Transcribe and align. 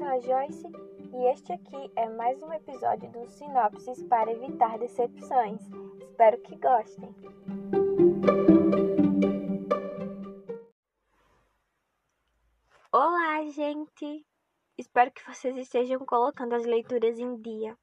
sou 0.00 0.08
a 0.08 0.18
Joyce 0.18 0.66
e 1.12 1.30
este 1.30 1.52
aqui 1.52 1.92
é 1.94 2.08
mais 2.08 2.42
um 2.42 2.50
episódio 2.54 3.10
do 3.10 3.28
Sinopses 3.28 4.02
para 4.04 4.32
evitar 4.32 4.78
decepções. 4.78 5.60
Espero 6.00 6.40
que 6.40 6.56
gostem. 6.56 7.14
Olá, 12.90 13.44
gente! 13.50 14.24
Espero 14.78 15.10
que 15.10 15.22
vocês 15.26 15.54
estejam 15.58 15.98
colocando 16.06 16.54
as 16.54 16.64
leituras 16.64 17.18
em 17.18 17.36
dia. 17.36 17.76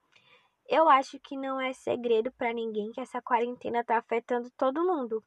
Eu 0.68 0.89
acho 0.89 1.20
que 1.20 1.38
não 1.38 1.61
é 1.61 1.71
segredo 1.71 2.32
para 2.32 2.52
ninguém 2.52 2.92
que 2.93 3.00
essa 3.00 3.21
quarentena 3.21 3.82
está 3.82 4.00
afetando 4.00 4.50
todo 4.57 4.84
mundo. 4.84 5.24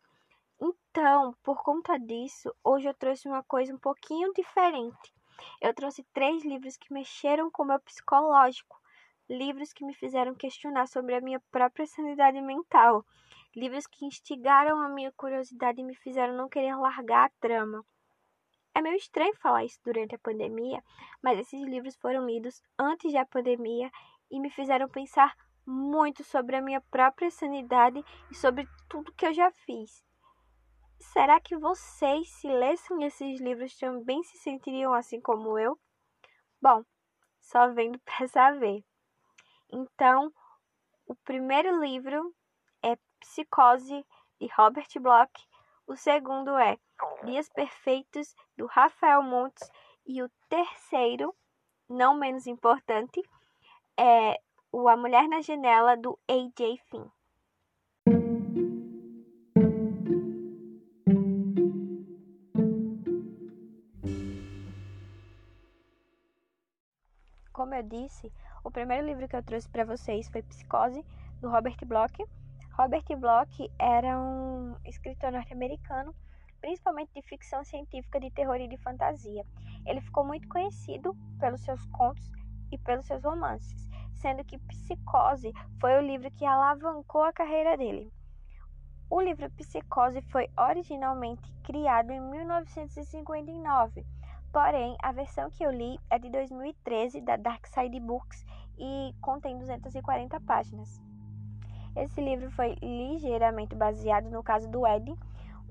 Então, 0.60 1.36
por 1.44 1.62
conta 1.62 1.96
disso, 2.00 2.52
hoje 2.64 2.88
eu 2.88 2.94
trouxe 2.94 3.28
uma 3.28 3.44
coisa 3.44 3.72
um 3.72 3.78
pouquinho 3.78 4.32
diferente. 4.32 5.19
Eu 5.60 5.74
trouxe 5.74 6.02
três 6.12 6.44
livros 6.44 6.76
que 6.76 6.92
mexeram 6.92 7.50
com 7.50 7.62
o 7.62 7.66
meu 7.66 7.80
psicológico, 7.80 8.80
livros 9.28 9.72
que 9.72 9.84
me 9.84 9.94
fizeram 9.94 10.34
questionar 10.34 10.86
sobre 10.86 11.14
a 11.14 11.20
minha 11.20 11.40
própria 11.50 11.86
sanidade 11.86 12.40
mental, 12.40 13.04
livros 13.54 13.86
que 13.86 14.04
instigaram 14.04 14.80
a 14.80 14.88
minha 14.88 15.12
curiosidade 15.12 15.80
e 15.80 15.84
me 15.84 15.94
fizeram 15.94 16.34
não 16.34 16.48
querer 16.48 16.74
largar 16.76 17.26
a 17.26 17.32
trama. 17.40 17.84
É 18.74 18.80
meio 18.80 18.96
estranho 18.96 19.34
falar 19.36 19.64
isso 19.64 19.80
durante 19.84 20.14
a 20.14 20.18
pandemia, 20.18 20.82
mas 21.22 21.38
esses 21.38 21.60
livros 21.62 21.96
foram 21.96 22.26
lidos 22.26 22.62
antes 22.78 23.12
da 23.12 23.24
pandemia 23.26 23.90
e 24.30 24.40
me 24.40 24.50
fizeram 24.50 24.88
pensar 24.88 25.36
muito 25.66 26.24
sobre 26.24 26.56
a 26.56 26.62
minha 26.62 26.80
própria 26.80 27.30
sanidade 27.30 28.04
e 28.30 28.34
sobre 28.34 28.68
tudo 28.88 29.12
que 29.12 29.26
eu 29.26 29.32
já 29.32 29.50
fiz. 29.50 30.04
Será 31.00 31.40
que 31.40 31.56
vocês, 31.56 32.28
se 32.28 32.46
lessem 32.46 33.04
esses 33.04 33.40
livros, 33.40 33.74
também 33.76 34.22
se 34.22 34.36
sentiriam 34.36 34.92
assim 34.92 35.18
como 35.18 35.58
eu? 35.58 35.80
Bom, 36.60 36.84
só 37.40 37.72
vendo 37.72 37.98
para 38.04 38.28
saber. 38.28 38.84
Então, 39.72 40.30
o 41.06 41.14
primeiro 41.24 41.80
livro 41.80 42.34
é 42.82 42.96
Psicose, 43.18 44.04
de 44.38 44.46
Robert 44.54 44.88
Bloch. 45.00 45.32
O 45.86 45.96
segundo 45.96 46.56
é 46.58 46.78
Dias 47.24 47.48
Perfeitos, 47.48 48.34
do 48.56 48.66
Rafael 48.66 49.22
Montes. 49.22 49.70
E 50.06 50.22
o 50.22 50.30
terceiro, 50.50 51.34
não 51.88 52.14
menos 52.14 52.46
importante, 52.46 53.22
é 53.98 54.38
O 54.70 54.86
A 54.86 54.96
Mulher 54.96 55.26
na 55.28 55.40
Janela, 55.40 55.96
do 55.96 56.18
A.J. 56.28 56.76
Finn. 56.90 57.08
Disse, 67.82 68.32
o 68.62 68.70
primeiro 68.70 69.06
livro 69.06 69.26
que 69.26 69.36
eu 69.36 69.42
trouxe 69.42 69.68
para 69.68 69.84
vocês 69.84 70.28
foi 70.28 70.42
Psicose, 70.42 71.04
do 71.40 71.48
Robert 71.48 71.76
Bloch. 71.86 72.14
Robert 72.72 73.04
Bloch 73.18 73.70
era 73.78 74.18
um 74.18 74.76
escritor 74.84 75.32
norte-americano, 75.32 76.14
principalmente 76.60 77.12
de 77.14 77.22
ficção 77.22 77.64
científica, 77.64 78.20
de 78.20 78.30
terror 78.30 78.56
e 78.56 78.68
de 78.68 78.76
fantasia. 78.78 79.44
Ele 79.86 80.00
ficou 80.00 80.24
muito 80.24 80.46
conhecido 80.48 81.16
pelos 81.38 81.60
seus 81.62 81.84
contos 81.86 82.30
e 82.70 82.78
pelos 82.78 83.06
seus 83.06 83.24
romances, 83.24 83.88
sendo 84.14 84.44
que 84.44 84.58
Psicose 84.58 85.52
foi 85.80 85.96
o 85.96 86.06
livro 86.06 86.30
que 86.30 86.44
alavancou 86.44 87.22
a 87.22 87.32
carreira 87.32 87.76
dele. 87.76 88.12
O 89.08 89.20
livro 89.20 89.50
Psicose 89.50 90.20
foi 90.30 90.48
originalmente 90.56 91.50
criado 91.64 92.10
em 92.10 92.20
1959 92.20 94.04
Porém, 94.52 94.96
a 95.00 95.12
versão 95.12 95.48
que 95.48 95.62
eu 95.62 95.70
li 95.70 95.98
é 96.10 96.18
de 96.18 96.28
2013 96.28 97.20
da 97.20 97.36
Dark 97.36 97.66
Side 97.66 98.00
Books 98.00 98.44
e 98.76 99.14
contém 99.20 99.56
240 99.56 100.40
páginas. 100.40 101.00
Esse 101.94 102.20
livro 102.20 102.50
foi 102.50 102.76
ligeiramente 102.82 103.76
baseado 103.76 104.28
no 104.28 104.42
caso 104.42 104.68
do 104.68 104.84
Ed, 104.86 105.14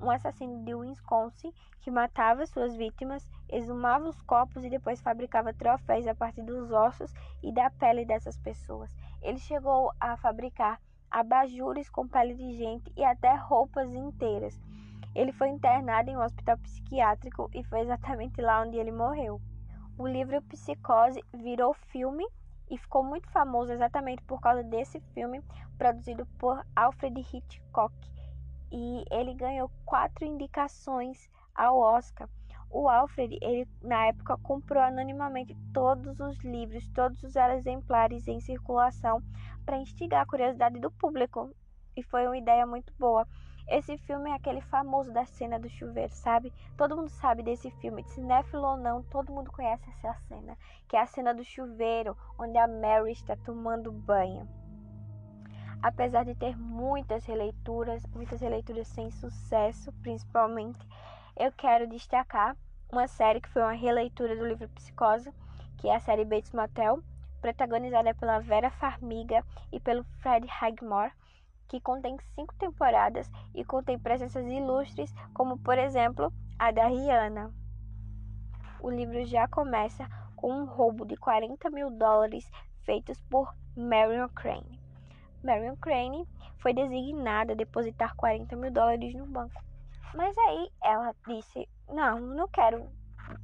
um 0.02 0.09
assassino 0.09 0.64
de 0.64 0.74
Wisconsin 0.74 1.53
que 1.81 1.92
matava 1.92 2.46
suas 2.46 2.76
vítimas, 2.76 3.30
exumava 3.50 4.08
os 4.08 4.22
corpos 4.22 4.64
e 4.64 4.70
depois 4.70 5.02
fabricava 5.02 5.53
troféus 5.53 6.08
a 6.08 6.16
partir 6.16 6.44
dos 6.44 6.72
ossos 6.72 7.14
e 7.44 7.52
da 7.52 7.70
pele 7.70 8.06
dessas 8.06 8.38
pessoas. 8.38 8.96
Ele 9.22 9.40
chegou 9.40 9.92
a 10.00 10.16
fabricar 10.16 10.80
abajures 11.12 11.90
com 11.90 12.08
pele 12.08 12.36
de 12.36 12.53
gente 12.53 12.94
e 12.96 13.03
até 13.03 13.34
roupas 13.36 13.94
inteiras. 13.94 14.58
Ele 15.16 15.31
foi 15.31 15.50
internado 15.50 16.09
em 16.09 16.18
um 16.18 16.24
hospital 16.24 16.58
psiquiátrico 16.59 17.50
e 17.53 17.64
foi 17.64 17.81
exatamente 17.81 18.42
lá 18.42 18.62
onde 18.62 18.78
ele 18.78 18.92
morreu. 18.92 19.42
O 19.97 20.08
livro 20.08 20.42
Psicose 20.44 21.24
virou 21.34 21.74
filme 21.74 22.25
e 22.70 22.78
ficou 22.78 23.03
muito 23.03 23.30
famoso 23.31 23.72
exatamente 23.72 24.24
por 24.24 24.40
causa 24.40 24.64
desse 24.64 25.00
filme, 25.14 25.42
produzido 25.78 26.25
por 26.38 26.64
Alfred 26.75 27.20
Hitchcock. 27.20 27.94
E 28.72 29.03
ele 29.12 29.34
ganhou 29.34 29.70
quatro 29.86 30.25
indicações 30.25 31.30
ao 31.56 31.80
Oscar. 31.80 32.30
O 32.70 32.88
Alfred, 32.88 33.38
ele 33.41 33.68
na 33.81 34.06
época 34.06 34.38
comprou 34.38 34.84
anonimamente 34.84 35.58
todos 35.74 36.20
os 36.20 36.38
livros, 36.44 36.88
todos 36.90 37.22
os 37.24 37.36
exemplares 37.36 38.28
em 38.28 38.40
circulação 38.40 39.24
para 39.66 39.78
instigar 39.78 40.22
a 40.22 40.26
curiosidade 40.26 40.80
do 40.80 40.91
público. 40.91 41.50
E 41.97 42.03
foi 42.03 42.28
uma 42.28 42.38
ideia 42.38 42.66
muito 42.68 42.94
boa. 43.00 43.28
Esse 43.69 44.00
filme 44.00 44.31
é 44.31 44.34
aquele 44.34 44.62
famoso 44.62 45.13
da 45.13 45.25
cena 45.25 45.59
do 45.59 45.69
chuveiro, 45.69 46.12
sabe? 46.12 46.52
Todo 46.75 46.97
mundo 46.97 47.09
sabe 47.09 47.44
desse 47.44 47.69
filme, 47.69 48.02
de 48.02 48.09
cinéfilo 48.09 48.66
ou 48.66 48.75
não, 48.75 49.03
todo 49.03 49.31
mundo 49.31 49.52
conhece 49.52 49.88
essa 49.91 50.16
cena, 50.28 50.57
que 50.88 50.96
é 50.96 51.02
a 51.02 51.06
cena 51.06 51.35
do 51.35 51.44
chuveiro, 51.44 52.18
onde 52.40 52.58
a 52.58 52.68
Mary 52.68 53.12
está 53.12 53.35
tomando 53.35 53.91
banho. 53.91 54.50
Apesar 55.84 56.25
de 56.25 56.34
ter 56.34 56.58
muitas 56.58 57.25
releituras, 57.25 58.03
muitas 58.08 58.41
releituras 58.41 58.88
sem 58.88 59.12
sucesso, 59.12 59.94
principalmente, 60.02 60.79
eu 61.38 61.52
quero 61.52 61.88
destacar 61.88 62.58
uma 62.91 63.08
série 63.08 63.40
que 63.40 63.50
foi 63.50 63.62
uma 63.62 63.74
releitura 63.74 64.35
do 64.35 64.47
livro 64.47 64.68
Psicose, 64.69 65.31
que 65.78 65.88
é 65.88 65.96
a 65.96 66.00
série 66.00 66.25
Bates 66.25 66.52
Motel, 66.53 67.03
protagonizada 67.40 68.16
pela 68.16 68.40
Vera 68.40 68.72
Farmiga 68.72 69.46
e 69.72 69.79
pelo 69.79 70.03
Fred 70.22 70.47
Highmore 70.47 71.13
que 71.69 71.80
contém 71.80 72.18
cinco 72.35 72.53
temporadas 72.56 73.31
e 73.53 73.63
contém 73.63 73.97
presenças 73.97 74.46
ilustres, 74.46 75.13
como 75.34 75.57
por 75.57 75.78
exemplo 75.78 76.34
a 76.57 76.72
da 76.72 76.88
Rihanna. 76.88 77.53
O 78.81 78.90
livro 78.90 79.24
já 79.25 79.47
começa 79.47 80.06
com 80.35 80.52
um 80.52 80.66
roubo 80.66 81.06
de 81.06 81.16
40 81.16 81.69
mil 81.69 81.91
dólares 81.91 82.50
feitos 82.84 83.22
por 83.29 83.53
Marion 83.78 84.28
Crane. 84.29 84.79
Marion 85.44 85.75
Crane 85.78 86.28
foi 86.58 86.74
designada 86.74 87.53
a 87.53 87.56
depositar 87.56 88.16
40 88.16 88.56
mil 88.56 88.72
dólares 88.72 89.13
no 89.13 89.28
banco. 89.28 89.62
Mas 90.16 90.35
aí 90.38 90.69
ela 90.84 91.13
disse: 91.28 91.69
Não, 91.88 92.19
não 92.19 92.47
quero, 92.47 92.90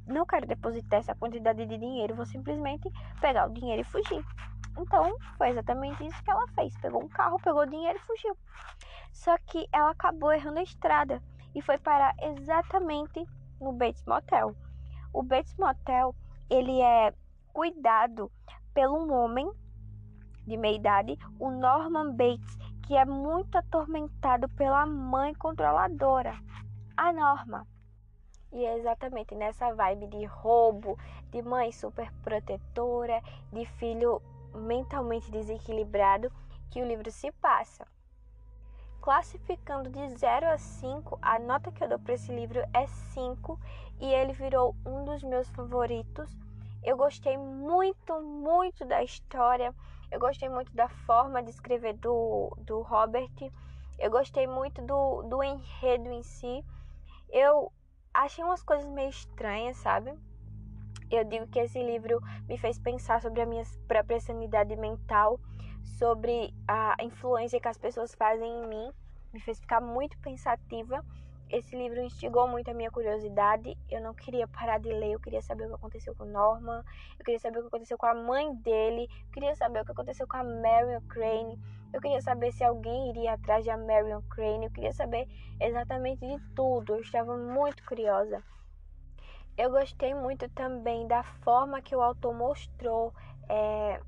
não 0.06 0.26
quero 0.26 0.46
depositar 0.46 0.98
essa 0.98 1.14
quantidade 1.14 1.64
de 1.64 1.78
dinheiro, 1.78 2.16
vou 2.16 2.26
simplesmente 2.26 2.90
pegar 3.20 3.48
o 3.48 3.52
dinheiro 3.52 3.82
e 3.82 3.84
fugir. 3.84 4.24
Então, 4.78 5.16
foi 5.38 5.50
exatamente 5.50 6.06
isso 6.06 6.22
que 6.22 6.30
ela 6.30 6.46
fez. 6.48 6.76
Pegou 6.78 7.02
um 7.02 7.08
carro, 7.08 7.40
pegou 7.40 7.66
dinheiro 7.66 7.98
e 7.98 8.06
fugiu. 8.06 8.36
Só 9.12 9.36
que 9.38 9.66
ela 9.72 9.90
acabou 9.90 10.32
errando 10.32 10.58
a 10.58 10.62
estrada 10.62 11.22
e 11.54 11.62
foi 11.62 11.78
parar 11.78 12.14
exatamente 12.20 13.26
no 13.60 13.72
Bates 13.72 14.04
Motel. 14.06 14.54
O 15.12 15.22
Bates 15.22 15.56
Motel, 15.56 16.14
ele 16.50 16.80
é 16.80 17.14
cuidado 17.52 18.30
pelo 18.74 18.98
um 18.98 19.12
homem 19.12 19.50
de 20.46 20.56
meia 20.56 20.76
idade, 20.76 21.18
o 21.40 21.50
Norman 21.50 22.12
Bates, 22.12 22.56
que 22.86 22.94
é 22.94 23.04
muito 23.04 23.56
atormentado 23.56 24.48
pela 24.50 24.86
mãe 24.86 25.34
controladora, 25.34 26.38
a 26.96 27.12
Norma. 27.12 27.66
E 28.52 28.64
é 28.64 28.78
exatamente 28.78 29.34
nessa 29.34 29.74
vibe 29.74 30.06
de 30.08 30.24
roubo, 30.26 30.96
de 31.30 31.42
mãe 31.42 31.72
super 31.72 32.12
protetora, 32.22 33.20
de 33.52 33.64
filho 33.64 34.22
mentalmente 34.56 35.30
desequilibrado 35.30 36.32
que 36.70 36.80
o 36.80 36.86
livro 36.86 37.10
se 37.10 37.30
passa. 37.32 37.86
Classificando 39.00 39.88
de 39.88 40.08
0 40.16 40.48
a 40.48 40.58
5, 40.58 41.18
a 41.22 41.38
nota 41.38 41.70
que 41.70 41.84
eu 41.84 41.88
dou 41.88 41.98
para 41.98 42.14
esse 42.14 42.32
livro 42.32 42.60
é 42.74 42.86
5 42.86 43.58
e 44.00 44.12
ele 44.12 44.32
virou 44.32 44.74
um 44.84 45.04
dos 45.04 45.22
meus 45.22 45.48
favoritos. 45.50 46.36
Eu 46.82 46.96
gostei 46.96 47.36
muito, 47.36 48.20
muito 48.20 48.84
da 48.84 49.02
história, 49.02 49.74
eu 50.10 50.18
gostei 50.18 50.48
muito 50.48 50.72
da 50.74 50.88
forma 50.88 51.42
de 51.42 51.50
escrever 51.50 51.94
do, 51.94 52.56
do 52.58 52.82
Robert, 52.82 53.30
eu 53.98 54.10
gostei 54.10 54.46
muito 54.46 54.82
do, 54.82 55.22
do 55.22 55.42
enredo 55.42 56.10
em 56.10 56.22
si. 56.22 56.64
Eu 57.30 57.72
achei 58.12 58.44
umas 58.44 58.62
coisas 58.62 58.86
meio 58.86 59.08
estranhas, 59.08 59.76
sabe? 59.78 60.12
Eu 61.10 61.24
digo 61.24 61.46
que 61.48 61.58
esse 61.58 61.82
livro 61.82 62.20
me 62.48 62.58
fez 62.58 62.78
pensar 62.78 63.20
sobre 63.20 63.40
a 63.40 63.46
minha 63.46 63.62
própria 63.86 64.20
sanidade 64.20 64.74
mental, 64.76 65.40
sobre 65.98 66.52
a 66.66 66.96
influência 67.02 67.60
que 67.60 67.68
as 67.68 67.78
pessoas 67.78 68.14
fazem 68.14 68.48
em 68.48 68.66
mim, 68.66 68.90
me 69.32 69.40
fez 69.40 69.60
ficar 69.60 69.80
muito 69.80 70.18
pensativa 70.18 71.04
esse 71.48 71.76
livro 71.76 72.00
instigou 72.00 72.48
muito 72.48 72.70
a 72.70 72.74
minha 72.74 72.90
curiosidade. 72.90 73.78
Eu 73.88 74.00
não 74.00 74.12
queria 74.12 74.48
parar 74.48 74.78
de 74.78 74.88
ler, 74.88 75.12
eu 75.12 75.20
queria 75.20 75.40
saber 75.40 75.66
o 75.66 75.68
que 75.68 75.74
aconteceu 75.74 76.14
com 76.14 76.24
Norman, 76.24 76.82
eu 77.18 77.24
queria 77.24 77.38
saber 77.38 77.58
o 77.58 77.62
que 77.62 77.68
aconteceu 77.68 77.96
com 77.96 78.06
a 78.06 78.14
mãe 78.14 78.52
dele, 78.56 79.08
eu 79.26 79.32
queria 79.32 79.54
saber 79.54 79.80
o 79.80 79.84
que 79.84 79.92
aconteceu 79.92 80.26
com 80.26 80.36
a 80.36 80.42
Marion 80.42 81.00
Crane, 81.08 81.56
eu 81.92 82.00
queria 82.00 82.20
saber 82.20 82.50
se 82.52 82.64
alguém 82.64 83.10
iria 83.10 83.34
atrás 83.34 83.64
de 83.64 83.70
Marion 83.76 84.22
Crane, 84.22 84.66
eu 84.66 84.72
queria 84.72 84.92
saber 84.92 85.28
exatamente 85.60 86.26
de 86.26 86.38
tudo. 86.54 86.94
Eu 86.94 87.00
estava 87.00 87.36
muito 87.36 87.84
curiosa. 87.84 88.42
Eu 89.56 89.70
gostei 89.70 90.14
muito 90.14 90.48
também 90.50 91.06
da 91.06 91.22
forma 91.22 91.80
que 91.80 91.96
o 91.96 92.02
autor 92.02 92.34
mostrou 92.34 93.12
é, 93.48 94.00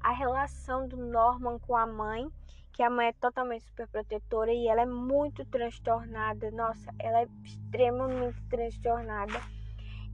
a 0.00 0.12
relação 0.12 0.88
do 0.88 0.96
Norman 0.96 1.58
com 1.58 1.76
a 1.76 1.86
mãe 1.86 2.30
que 2.76 2.82
a 2.82 2.90
mãe 2.90 3.06
é 3.06 3.12
totalmente 3.14 3.64
superprotetora 3.64 4.52
e 4.52 4.68
ela 4.68 4.82
é 4.82 4.86
muito 4.86 5.46
transtornada. 5.46 6.50
Nossa, 6.50 6.94
ela 6.98 7.22
é 7.22 7.28
extremamente 7.42 8.38
transtornada. 8.50 9.40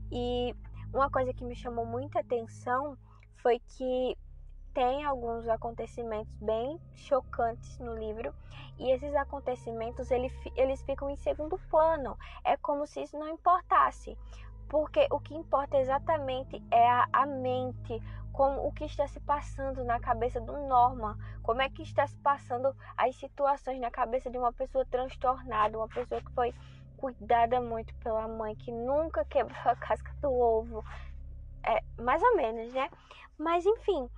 E 0.09 0.55
uma 0.93 1.09
coisa 1.11 1.33
que 1.33 1.43
me 1.43 1.55
chamou 1.57 1.85
muita 1.85 2.21
atenção 2.21 2.97
foi 3.35 3.59
que 3.59 4.17
tem 4.73 5.03
alguns 5.03 5.45
acontecimentos 5.49 6.33
bem 6.39 6.79
chocantes 6.93 7.77
no 7.79 7.95
livro 7.95 8.33
e 8.79 8.91
esses 8.91 9.13
acontecimentos 9.13 10.09
eles, 10.09 10.33
eles 10.55 10.81
ficam 10.83 11.09
em 11.09 11.17
segundo 11.17 11.59
plano. 11.69 12.17
É 12.45 12.55
como 12.55 12.87
se 12.87 13.03
isso 13.03 13.19
não 13.19 13.27
importasse, 13.27 14.17
porque 14.73 15.05
o 15.11 15.19
que 15.19 15.35
importa 15.35 15.77
exatamente 15.77 16.59
é 16.71 16.89
a, 16.89 17.07
a 17.13 17.27
mente, 17.27 18.01
como 18.31 18.65
o 18.65 18.71
que 18.71 18.85
está 18.85 19.07
se 19.07 19.19
passando 19.19 19.83
na 19.83 19.99
cabeça 19.99 20.41
do 20.41 20.51
Norman, 20.67 21.15
como 21.43 21.61
é 21.61 21.69
que 21.69 21.83
está 21.83 22.07
se 22.07 22.17
passando 22.17 22.75
as 22.97 23.15
situações 23.17 23.79
na 23.79 23.91
cabeça 23.91 24.31
de 24.31 24.37
uma 24.39 24.51
pessoa 24.51 24.83
transtornada, 24.87 25.77
uma 25.77 25.87
pessoa 25.87 26.19
que 26.19 26.31
foi 26.31 26.55
cuidada 26.97 27.61
muito 27.61 27.93
pela 27.97 28.27
mãe, 28.27 28.55
que 28.55 28.71
nunca 28.71 29.23
quebrou 29.25 29.59
a 29.63 29.75
casca 29.75 30.11
do 30.19 30.33
ovo. 30.33 30.83
É, 31.63 31.79
mais 32.01 32.23
ou 32.23 32.35
menos, 32.35 32.73
né? 32.73 32.89
Mas 33.37 33.67
enfim, 33.67 34.09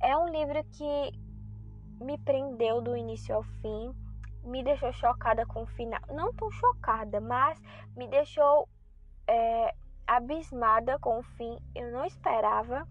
é 0.00 0.16
um 0.16 0.28
livro 0.28 0.64
que 0.64 1.12
me 2.02 2.16
prendeu 2.16 2.80
do 2.80 2.96
início 2.96 3.34
ao 3.34 3.42
fim, 3.42 3.94
me 4.42 4.64
deixou 4.64 4.90
chocada 4.90 5.44
com 5.44 5.64
o 5.64 5.66
final. 5.66 6.00
Não 6.08 6.32
tão 6.32 6.50
chocada, 6.50 7.20
mas 7.20 7.60
me 7.94 8.08
deixou 8.08 8.66
é, 9.26 9.74
abismada 10.08 10.98
com 10.98 11.20
o 11.20 11.22
fim. 11.22 11.56
Eu 11.74 11.92
não 11.92 12.04
esperava 12.04 12.84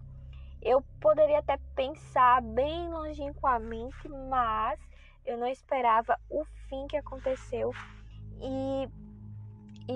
eu 0.60 0.82
poderia 1.00 1.38
até 1.38 1.56
pensar 1.74 2.42
bem 2.42 2.88
longínquamente, 2.88 4.08
mas 4.08 4.78
eu 5.24 5.38
não 5.38 5.46
esperava 5.46 6.18
o 6.28 6.44
fim 6.68 6.86
que 6.88 6.96
aconteceu 6.96 7.72
e 8.40 8.88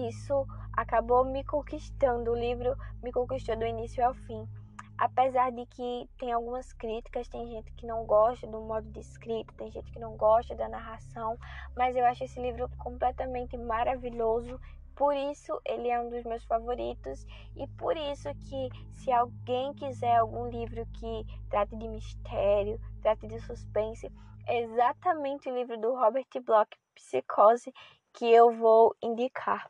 isso 0.08 0.46
acabou 0.72 1.24
me 1.24 1.44
conquistando. 1.44 2.30
O 2.30 2.38
livro 2.38 2.76
me 3.02 3.12
conquistou 3.12 3.56
do 3.56 3.66
início 3.66 4.04
ao 4.04 4.14
fim. 4.14 4.48
Apesar 4.96 5.50
de 5.50 5.66
que 5.66 6.08
tem 6.16 6.32
algumas 6.32 6.72
críticas, 6.72 7.26
tem 7.26 7.48
gente 7.48 7.72
que 7.72 7.84
não 7.84 8.06
gosta 8.06 8.46
do 8.46 8.60
modo 8.60 8.88
de 8.92 9.00
escrita, 9.00 9.52
tem 9.56 9.70
gente 9.70 9.90
que 9.90 9.98
não 9.98 10.16
gosta 10.16 10.54
da 10.54 10.68
narração, 10.68 11.36
mas 11.76 11.96
eu 11.96 12.04
acho 12.04 12.22
esse 12.22 12.40
livro 12.40 12.68
completamente 12.78 13.56
maravilhoso. 13.58 14.60
Por 15.02 15.16
isso 15.16 15.60
ele 15.64 15.88
é 15.88 15.98
um 15.98 16.10
dos 16.10 16.22
meus 16.22 16.44
favoritos 16.44 17.26
e 17.56 17.66
por 17.76 17.96
isso 17.96 18.28
que 18.36 18.68
se 18.94 19.10
alguém 19.10 19.74
quiser 19.74 20.18
algum 20.18 20.48
livro 20.48 20.86
que 20.92 21.26
trate 21.50 21.74
de 21.74 21.88
mistério, 21.88 22.80
trate 23.02 23.26
de 23.26 23.40
suspense, 23.40 24.08
é 24.46 24.60
exatamente 24.60 25.50
o 25.50 25.56
livro 25.56 25.76
do 25.76 25.92
Robert 25.96 26.28
Bloch, 26.44 26.70
Psicose, 26.94 27.74
que 28.12 28.32
eu 28.32 28.52
vou 28.52 28.94
indicar. 29.02 29.68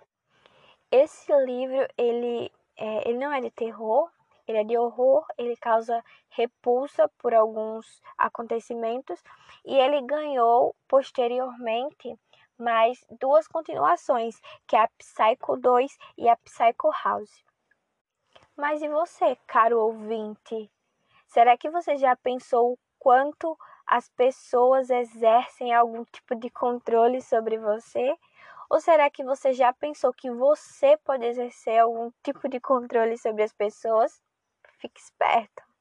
Esse 0.90 1.34
livro 1.46 1.88
ele 1.96 2.52
é, 2.76 3.08
ele 3.08 3.19
não 3.19 3.32
é 3.32 3.40
de 3.40 3.50
terror, 3.52 4.11
ele 4.46 4.58
é 4.58 4.64
de 4.64 4.76
horror, 4.76 5.25
ele 5.38 5.56
causa 5.56 6.05
repulsa 6.29 7.08
por 7.17 7.32
alguns 7.32 8.02
acontecimentos 8.19 9.19
e 9.64 9.79
ele 9.79 10.02
ganhou 10.02 10.76
posteriormente 10.87 12.19
mais 12.58 13.04
duas 13.20 13.46
continuações, 13.49 14.40
que 14.66 14.76
é 14.76 14.81
a 14.81 14.88
Psycho 14.99 15.56
2 15.56 15.96
e 16.19 16.28
a 16.28 16.37
Psycho 16.37 16.90
House. 17.04 17.44
Mas 18.56 18.82
e 18.82 18.88
você, 18.88 19.37
caro 19.46 19.81
ouvinte? 19.81 20.70
Será 21.26 21.56
que 21.56 21.70
você 21.70 21.96
já 21.96 22.14
pensou 22.16 22.72
o 22.72 22.78
quanto 22.99 23.58
as 23.87 24.08
pessoas 24.10 24.90
exercem 24.90 25.75
algum 25.75 26.04
tipo 26.04 26.34
de 26.34 26.50
controle 26.50 27.20
sobre 27.22 27.58
você? 27.58 28.16
Ou 28.69 28.81
será 28.81 29.10
que 29.10 29.25
você 29.25 29.52
já 29.52 29.72
pensou 29.72 30.12
que 30.12 30.31
você 30.31 30.96
pode 30.98 31.25
exercer 31.25 31.78
algum 31.78 32.10
tipo 32.22 32.48
de 32.48 32.60
controle 32.60 33.19
sobre 33.19 33.43
as 33.43 33.52
pessoas? 33.52 34.22
Fique 34.78 35.00
esperto. 35.00 35.71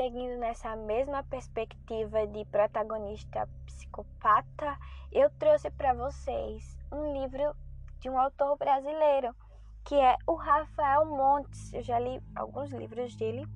Seguindo 0.00 0.38
nessa 0.38 0.74
mesma 0.76 1.22
perspectiva 1.24 2.26
de 2.26 2.42
protagonista 2.46 3.46
psicopata, 3.66 4.78
eu 5.12 5.28
trouxe 5.38 5.70
para 5.72 5.92
vocês 5.92 6.78
um 6.90 7.12
livro 7.12 7.54
de 7.98 8.08
um 8.08 8.18
autor 8.18 8.56
brasileiro, 8.56 9.36
que 9.84 9.94
é 9.94 10.16
o 10.26 10.36
Rafael 10.36 11.04
Montes. 11.04 11.70
Eu 11.74 11.82
já 11.82 11.98
li 11.98 12.18
alguns 12.34 12.70
livros 12.70 13.14
dele. 13.14 13.46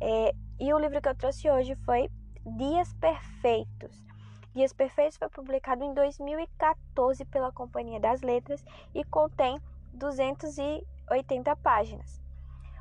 É, 0.00 0.32
e 0.60 0.72
o 0.72 0.78
livro 0.78 1.02
que 1.02 1.08
eu 1.08 1.16
trouxe 1.16 1.50
hoje 1.50 1.74
foi 1.84 2.08
Dias 2.46 2.92
Perfeitos. 2.92 4.06
Dias 4.54 4.72
Perfeitos 4.72 5.16
foi 5.16 5.28
publicado 5.28 5.82
em 5.82 5.92
2014 5.92 7.24
pela 7.24 7.50
Companhia 7.50 7.98
das 7.98 8.20
Letras 8.20 8.64
e 8.94 9.02
contém 9.02 9.60
280 9.94 11.56
páginas. 11.56 12.22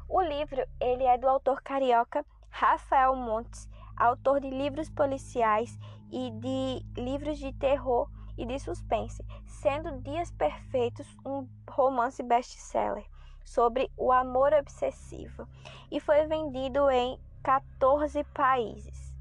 O 0.07 0.21
livro 0.21 0.63
ele 0.79 1.06
é 1.06 1.17
do 1.17 1.27
autor 1.27 1.59
carioca 1.63 2.23
Rafael 2.49 3.15
Montes, 3.15 3.69
autor 3.95 4.41
de 4.41 4.49
livros 4.49 4.89
policiais 4.89 5.77
e 6.11 6.31
de 6.31 7.01
livros 7.01 7.37
de 7.37 7.53
terror 7.53 8.09
e 8.37 8.45
de 8.45 8.57
suspense, 8.59 9.23
sendo 9.45 9.99
Dias 10.01 10.31
Perfeitos 10.31 11.07
um 11.25 11.47
romance 11.69 12.23
best-seller 12.23 13.05
sobre 13.43 13.91
o 13.97 14.11
amor 14.11 14.53
obsessivo 14.53 15.47
e 15.91 15.99
foi 15.99 16.25
vendido 16.27 16.89
em 16.89 17.19
14 17.44 18.23
países. 18.25 19.15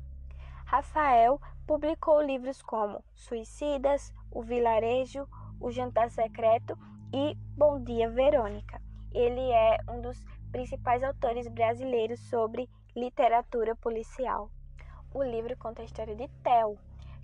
Rafael 0.64 1.40
publicou 1.66 2.20
livros 2.22 2.62
como 2.62 3.02
Suicidas, 3.14 4.12
O 4.30 4.42
Vilarejo, 4.42 5.26
O 5.60 5.70
Jantar 5.70 6.10
Secreto 6.10 6.78
e 7.12 7.34
Bom 7.56 7.82
Dia 7.82 8.10
Verônica. 8.10 8.80
Ele 9.12 9.50
é 9.50 9.78
um 9.88 10.00
dos 10.00 10.22
principais 10.52 11.02
autores 11.02 11.48
brasileiros 11.48 12.20
sobre 12.20 12.68
Literatura 12.98 13.76
Policial. 13.76 14.50
O 15.14 15.22
livro 15.22 15.56
conta 15.56 15.82
a 15.82 15.84
história 15.84 16.16
de 16.16 16.26
Theo. 16.42 16.76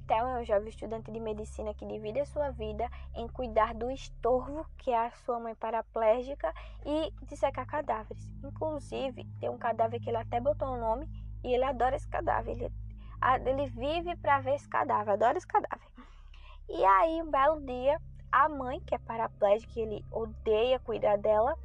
Theo 0.07 0.28
é 0.28 0.40
um 0.40 0.45
jovem 0.45 0.69
estudante 0.69 1.11
de 1.11 1.19
medicina 1.19 1.75
que 1.75 1.85
divide 1.85 2.21
a 2.21 2.26
sua 2.26 2.50
vida 2.50 2.88
em 3.16 3.26
cuidar 3.26 3.75
do 3.75 3.90
estorvo, 3.90 4.64
que 4.78 4.93
é 4.93 5.07
a 5.07 5.11
sua 5.11 5.40
mãe 5.40 5.52
paraplégica, 5.57 6.54
e 6.87 7.11
de 7.26 7.37
secar 7.37 7.66
cadáveres. 7.66 8.25
Inclusive, 8.45 9.25
tem 9.40 9.49
um 9.49 9.59
cadáver 9.59 9.99
que 9.99 10.09
ele 10.09 10.19
até 10.19 10.40
botou 10.40 10.69
o 10.69 10.76
um 10.76 10.78
nome 10.78 11.09
e 11.43 11.52
ele 11.52 11.64
adora 11.64 11.97
esse 11.97 12.09
cadáver. 12.09 12.52
Ele, 12.52 12.73
ele 13.45 13.66
vive 13.71 14.14
para 14.19 14.38
ver 14.38 14.54
esse 14.54 14.69
cadáver, 14.69 15.14
adora 15.14 15.37
esse 15.37 15.47
cadáver. 15.49 15.88
E 16.69 16.85
aí, 16.85 17.21
um 17.21 17.33
belo 17.33 17.61
dia, 17.62 18.00
a 18.31 18.49
mãe, 18.49 18.78
que 18.78 18.95
é 18.95 18.99
paraplégica, 18.99 19.81
ele 19.81 20.04
odeia 20.12 20.78
cuidar 20.78 21.19
dela, 21.19 21.59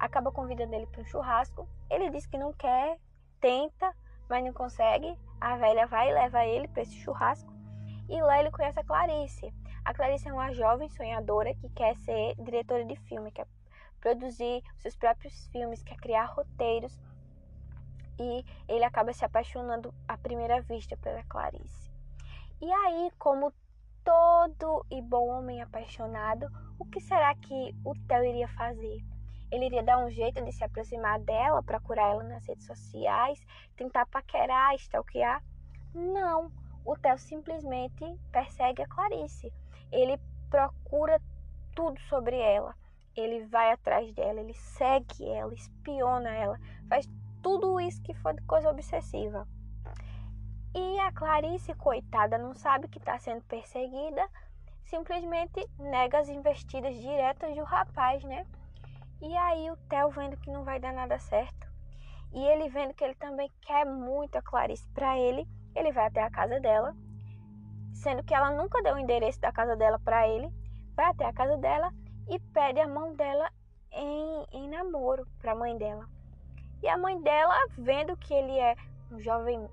acaba 0.00 0.32
convidando 0.32 0.74
ele 0.74 0.86
para 0.86 1.02
um 1.02 1.06
churrasco. 1.06 1.68
Ele 1.88 2.10
diz 2.10 2.26
que 2.26 2.36
não 2.36 2.52
quer, 2.52 2.98
tenta, 3.42 3.94
mas 4.30 4.42
não 4.42 4.52
consegue. 4.54 5.18
A 5.38 5.56
velha 5.56 5.86
vai 5.86 6.08
e 6.08 6.14
leva 6.14 6.46
ele 6.46 6.68
para 6.68 6.82
esse 6.82 6.94
churrasco. 6.94 7.52
E 8.08 8.22
lá 8.22 8.40
ele 8.40 8.50
conhece 8.50 8.80
a 8.80 8.84
Clarice. 8.84 9.52
A 9.84 9.92
Clarice 9.92 10.28
é 10.28 10.32
uma 10.32 10.52
jovem 10.52 10.88
sonhadora 10.88 11.54
que 11.54 11.68
quer 11.70 11.96
ser 11.96 12.34
diretora 12.36 12.84
de 12.84 12.96
filme, 12.96 13.32
quer 13.32 13.46
produzir 14.00 14.62
seus 14.78 14.96
próprios 14.96 15.46
filmes, 15.48 15.82
quer 15.82 15.96
criar 15.96 16.24
roteiros. 16.26 16.98
E 18.18 18.44
ele 18.68 18.84
acaba 18.84 19.12
se 19.12 19.24
apaixonando 19.24 19.92
à 20.06 20.16
primeira 20.16 20.60
vista 20.62 20.96
pela 20.96 21.22
Clarice. 21.24 21.90
E 22.60 22.70
aí, 22.70 23.10
como 23.18 23.52
todo 24.04 24.86
e 24.90 25.02
bom 25.02 25.28
homem 25.28 25.60
apaixonado, 25.60 26.46
o 26.78 26.84
que 26.84 27.00
será 27.00 27.34
que 27.34 27.74
o 27.84 27.94
Theo 28.06 28.24
iria 28.24 28.48
fazer? 28.48 29.02
Ele 29.52 29.66
iria 29.66 29.82
dar 29.82 29.98
um 29.98 30.10
jeito 30.10 30.42
de 30.42 30.50
se 30.50 30.64
aproximar 30.64 31.20
dela, 31.20 31.62
procurar 31.62 32.08
ela 32.08 32.22
nas 32.24 32.46
redes 32.46 32.66
sociais, 32.66 33.38
tentar 33.76 34.06
paquerar, 34.06 34.74
stalkear. 34.76 35.42
Não, 35.94 36.50
o 36.86 36.96
Theo 36.96 37.18
simplesmente 37.18 38.02
persegue 38.32 38.80
a 38.80 38.88
Clarice. 38.88 39.52
Ele 39.92 40.18
procura 40.48 41.20
tudo 41.74 42.00
sobre 42.08 42.38
ela. 42.38 42.74
ele 43.14 43.44
vai 43.44 43.70
atrás 43.70 44.10
dela, 44.14 44.40
ele 44.40 44.54
segue 44.54 45.28
ela, 45.28 45.52
espiona 45.52 46.30
ela, 46.30 46.58
faz 46.88 47.06
tudo 47.42 47.78
isso 47.78 48.02
que 48.02 48.14
for 48.14 48.32
de 48.32 48.40
coisa 48.46 48.70
obsessiva. 48.70 49.46
E 50.74 50.98
a 51.00 51.12
Clarice, 51.12 51.74
coitada, 51.74 52.38
não 52.38 52.54
sabe 52.54 52.88
que 52.88 52.98
está 52.98 53.18
sendo 53.18 53.42
perseguida, 53.42 54.26
simplesmente 54.84 55.68
nega 55.78 56.20
as 56.20 56.30
investidas 56.30 56.94
diretas 56.96 57.54
do 57.54 57.64
rapaz, 57.64 58.24
né? 58.24 58.46
E 59.22 59.36
aí 59.36 59.70
o 59.70 59.76
Theo 59.88 60.10
vendo 60.10 60.36
que 60.36 60.50
não 60.50 60.64
vai 60.64 60.80
dar 60.80 60.92
nada 60.92 61.16
certo, 61.16 61.72
e 62.32 62.44
ele 62.44 62.68
vendo 62.68 62.92
que 62.92 63.04
ele 63.04 63.14
também 63.14 63.48
quer 63.60 63.86
muito 63.86 64.36
a 64.36 64.42
Clarice 64.42 64.84
para 64.92 65.16
ele, 65.16 65.46
ele 65.76 65.92
vai 65.92 66.06
até 66.06 66.20
a 66.22 66.30
casa 66.30 66.58
dela, 66.58 66.92
sendo 67.92 68.24
que 68.24 68.34
ela 68.34 68.50
nunca 68.50 68.82
deu 68.82 68.96
o 68.96 68.98
endereço 68.98 69.40
da 69.40 69.52
casa 69.52 69.76
dela 69.76 69.98
para 70.00 70.26
ele, 70.26 70.50
vai 70.96 71.06
até 71.06 71.24
a 71.24 71.32
casa 71.32 71.56
dela 71.56 71.92
e 72.28 72.38
pede 72.52 72.80
a 72.80 72.88
mão 72.88 73.14
dela 73.14 73.48
em, 73.92 74.46
em 74.52 74.68
namoro 74.68 75.24
para 75.38 75.52
a 75.52 75.56
mãe 75.56 75.78
dela. 75.78 76.04
E 76.82 76.88
a 76.88 76.98
mãe 76.98 77.20
dela, 77.22 77.54
vendo 77.78 78.16
que 78.16 78.34
ele 78.34 78.58
é 78.58 78.74
um 79.08 79.20
jovem 79.20 79.68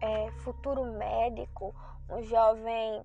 é, 0.00 0.30
futuro 0.42 0.82
médico, 0.84 1.74
um 2.08 2.22
jovem 2.22 3.04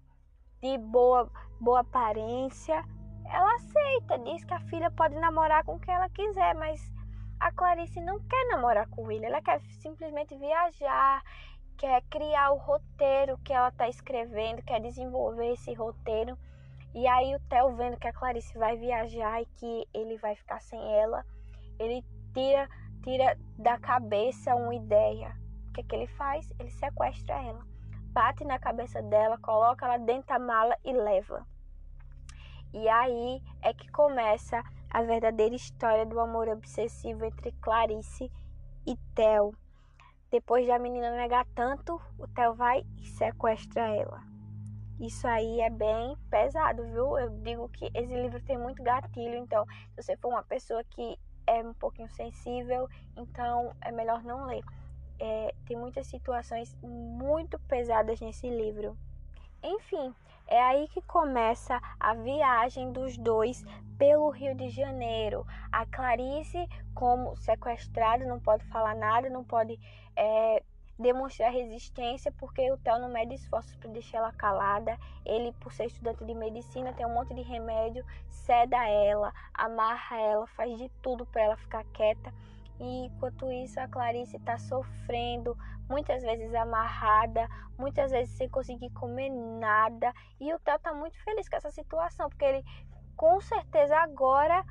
de 0.61 0.77
boa, 0.77 1.29
boa 1.59 1.81
aparência, 1.81 2.85
ela 3.31 3.55
aceita, 3.55 4.19
diz 4.19 4.43
que 4.43 4.53
a 4.53 4.59
filha 4.61 4.91
pode 4.91 5.15
namorar 5.15 5.63
com 5.63 5.79
quem 5.79 5.93
ela 5.93 6.09
quiser, 6.09 6.55
mas 6.55 6.91
a 7.39 7.51
Clarice 7.51 8.01
não 8.01 8.19
quer 8.19 8.47
namorar 8.47 8.87
com 8.89 9.11
ele, 9.11 9.25
ela 9.25 9.41
quer 9.41 9.61
simplesmente 9.81 10.35
viajar, 10.35 11.23
quer 11.77 12.01
criar 12.09 12.51
o 12.51 12.57
roteiro 12.57 13.37
que 13.39 13.53
ela 13.53 13.69
está 13.69 13.87
escrevendo, 13.87 14.63
quer 14.63 14.81
desenvolver 14.81 15.53
esse 15.53 15.73
roteiro. 15.73 16.37
E 16.93 17.07
aí 17.07 17.35
o 17.35 17.39
Theo 17.41 17.75
vendo 17.75 17.97
que 17.97 18.07
a 18.07 18.13
Clarice 18.13 18.57
vai 18.57 18.75
viajar 18.75 19.41
e 19.41 19.45
que 19.45 19.87
ele 19.93 20.17
vai 20.17 20.35
ficar 20.35 20.59
sem 20.59 20.81
ela, 20.99 21.23
ele 21.79 22.03
tira 22.33 22.67
tira 23.03 23.37
da 23.57 23.77
cabeça 23.77 24.55
uma 24.55 24.75
ideia. 24.75 25.33
O 25.69 25.73
que, 25.73 25.81
é 25.81 25.83
que 25.83 25.95
ele 25.95 26.07
faz? 26.07 26.51
Ele 26.59 26.69
sequestra 26.71 27.35
ela, 27.35 27.65
bate 28.11 28.43
na 28.43 28.59
cabeça 28.59 29.01
dela, 29.01 29.37
coloca 29.37 29.85
ela 29.85 29.97
dentro 29.97 30.27
da 30.27 30.39
mala 30.39 30.75
e 30.83 30.91
leva. 30.91 31.45
E 32.73 32.87
aí 32.87 33.41
é 33.61 33.73
que 33.73 33.91
começa 33.91 34.63
a 34.89 35.01
verdadeira 35.01 35.55
história 35.55 36.05
do 36.05 36.19
amor 36.19 36.47
obsessivo 36.47 37.25
entre 37.25 37.51
Clarice 37.61 38.31
e 38.85 38.95
Theo. 39.15 39.53
Depois 40.31 40.67
da 40.67 40.77
menina 40.77 41.15
negar 41.15 41.45
tanto, 41.55 41.99
o 42.17 42.27
Theo 42.27 42.53
vai 42.53 42.83
e 42.97 43.05
sequestra 43.05 43.87
ela. 43.95 44.21
Isso 44.99 45.27
aí 45.27 45.61
é 45.61 45.69
bem 45.69 46.15
pesado, 46.29 46.83
viu? 46.87 47.17
Eu 47.17 47.29
digo 47.41 47.69
que 47.69 47.89
esse 47.93 48.13
livro 48.13 48.41
tem 48.43 48.57
muito 48.57 48.83
gatilho, 48.83 49.35
então 49.35 49.65
se 49.95 50.03
você 50.03 50.17
for 50.17 50.27
uma 50.27 50.43
pessoa 50.43 50.83
que 50.83 51.17
é 51.47 51.63
um 51.63 51.73
pouquinho 51.73 52.09
sensível, 52.09 52.87
então 53.15 53.73
é 53.81 53.91
melhor 53.91 54.23
não 54.23 54.45
ler. 54.45 54.63
É, 55.19 55.53
tem 55.65 55.77
muitas 55.77 56.07
situações 56.07 56.75
muito 56.83 57.57
pesadas 57.59 58.19
nesse 58.19 58.49
livro. 58.49 58.95
Enfim, 59.63 60.13
é 60.49 60.61
aí 60.61 60.87
que 60.87 61.01
começa 61.03 61.79
a 61.99 62.15
viagem 62.15 62.91
dos 62.91 63.15
dois 63.17 63.63
pelo 63.99 64.29
Rio 64.29 64.55
de 64.55 64.69
Janeiro. 64.69 65.45
A 65.71 65.85
Clarice, 65.85 66.67
como 66.95 67.35
sequestrada, 67.35 68.25
não 68.25 68.39
pode 68.39 68.65
falar 68.65 68.95
nada, 68.95 69.29
não 69.29 69.43
pode 69.43 69.79
é, 70.15 70.63
demonstrar 70.97 71.51
resistência, 71.51 72.31
porque 72.31 72.71
o 72.71 72.77
Theo 72.77 72.97
não 72.97 73.09
mede 73.09 73.35
esforços 73.35 73.75
para 73.75 73.91
deixar 73.91 74.17
ela 74.17 74.33
calada. 74.33 74.97
Ele, 75.23 75.51
por 75.59 75.71
ser 75.71 75.85
estudante 75.85 76.25
de 76.25 76.33
medicina, 76.33 76.93
tem 76.93 77.05
um 77.05 77.13
monte 77.13 77.33
de 77.35 77.41
remédio, 77.41 78.03
ceda 78.27 78.87
ela, 78.87 79.31
amarra 79.53 80.19
ela, 80.19 80.47
faz 80.47 80.75
de 80.79 80.89
tudo 81.03 81.27
para 81.27 81.43
ela 81.43 81.57
ficar 81.57 81.83
quieta. 81.93 82.33
E 82.79 83.05
enquanto 83.05 83.51
isso, 83.51 83.79
a 83.79 83.87
Clarice 83.87 84.37
está 84.37 84.57
sofrendo, 84.57 85.57
muitas 85.89 86.21
vezes 86.23 86.53
amarrada, 86.53 87.47
muitas 87.77 88.11
vezes 88.11 88.35
sem 88.35 88.47
conseguir 88.47 88.89
comer 88.91 89.29
nada. 89.29 90.13
E 90.39 90.53
o 90.53 90.59
Theo 90.59 90.75
está 90.75 90.93
muito 90.93 91.17
feliz 91.23 91.49
com 91.49 91.57
essa 91.57 91.71
situação, 91.71 92.29
porque 92.29 92.45
ele 92.45 92.63
com 93.15 93.41
certeza 93.41 93.97
agora 93.97 94.63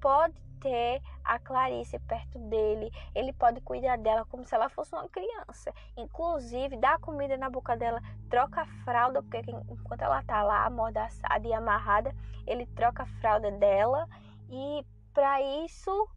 pode 0.00 0.40
ter 0.60 1.02
a 1.24 1.38
Clarice 1.38 1.98
perto 1.98 2.38
dele, 2.38 2.90
ele 3.14 3.32
pode 3.32 3.60
cuidar 3.60 3.98
dela 3.98 4.24
como 4.26 4.44
se 4.44 4.54
ela 4.54 4.68
fosse 4.68 4.94
uma 4.94 5.08
criança. 5.08 5.72
Inclusive, 5.96 6.76
dá 6.76 6.98
comida 6.98 7.36
na 7.36 7.50
boca 7.50 7.76
dela, 7.76 8.00
troca 8.30 8.62
a 8.62 8.66
fralda, 8.84 9.22
porque 9.22 9.42
enquanto 9.68 10.02
ela 10.02 10.22
tá 10.22 10.42
lá 10.42 10.64
amordaçada 10.64 11.46
e 11.46 11.52
amarrada, 11.52 12.14
ele 12.46 12.66
troca 12.66 13.02
a 13.02 13.20
fralda 13.20 13.50
dela. 13.50 14.08
E 14.48 14.86
para 15.12 15.40
isso, 15.64 16.08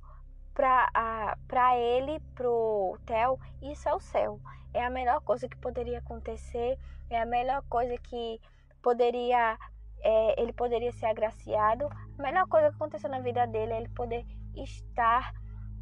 para 0.59 1.77
ele, 1.77 2.19
pro 2.35 2.97
Theo, 3.05 3.39
isso 3.61 3.87
é 3.87 3.93
o 3.93 3.99
céu. 3.99 4.39
É 4.73 4.83
a 4.83 4.89
melhor 4.89 5.21
coisa 5.21 5.47
que 5.47 5.55
poderia 5.57 5.99
acontecer, 5.99 6.77
é 7.09 7.21
a 7.21 7.25
melhor 7.25 7.63
coisa 7.69 7.97
que 7.97 8.41
poderia 8.81 9.57
é, 10.01 10.41
ele 10.41 10.51
poderia 10.53 10.91
ser 10.91 11.05
agraciado. 11.05 11.89
A 12.17 12.21
melhor 12.21 12.47
coisa 12.47 12.69
que 12.69 12.75
aconteceu 12.75 13.09
na 13.09 13.19
vida 13.19 13.47
dele 13.47 13.73
é 13.73 13.77
ele 13.77 13.89
poder 13.89 14.25
estar 14.55 15.33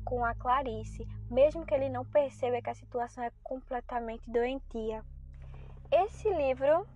com 0.05 0.23
a 0.23 0.33
Clarice, 0.35 1.07
mesmo 1.29 1.65
que 1.65 1.73
ele 1.73 1.89
não 1.89 2.05
perceba 2.05 2.61
que 2.61 2.69
a 2.69 2.75
situação 2.75 3.23
é 3.23 3.31
completamente 3.43 4.29
doentia. 4.29 5.03
Esse 5.91 6.29
livro 6.29 6.87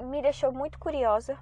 me 0.00 0.22
deixou 0.22 0.52
muito 0.52 0.78
curiosa, 0.78 1.36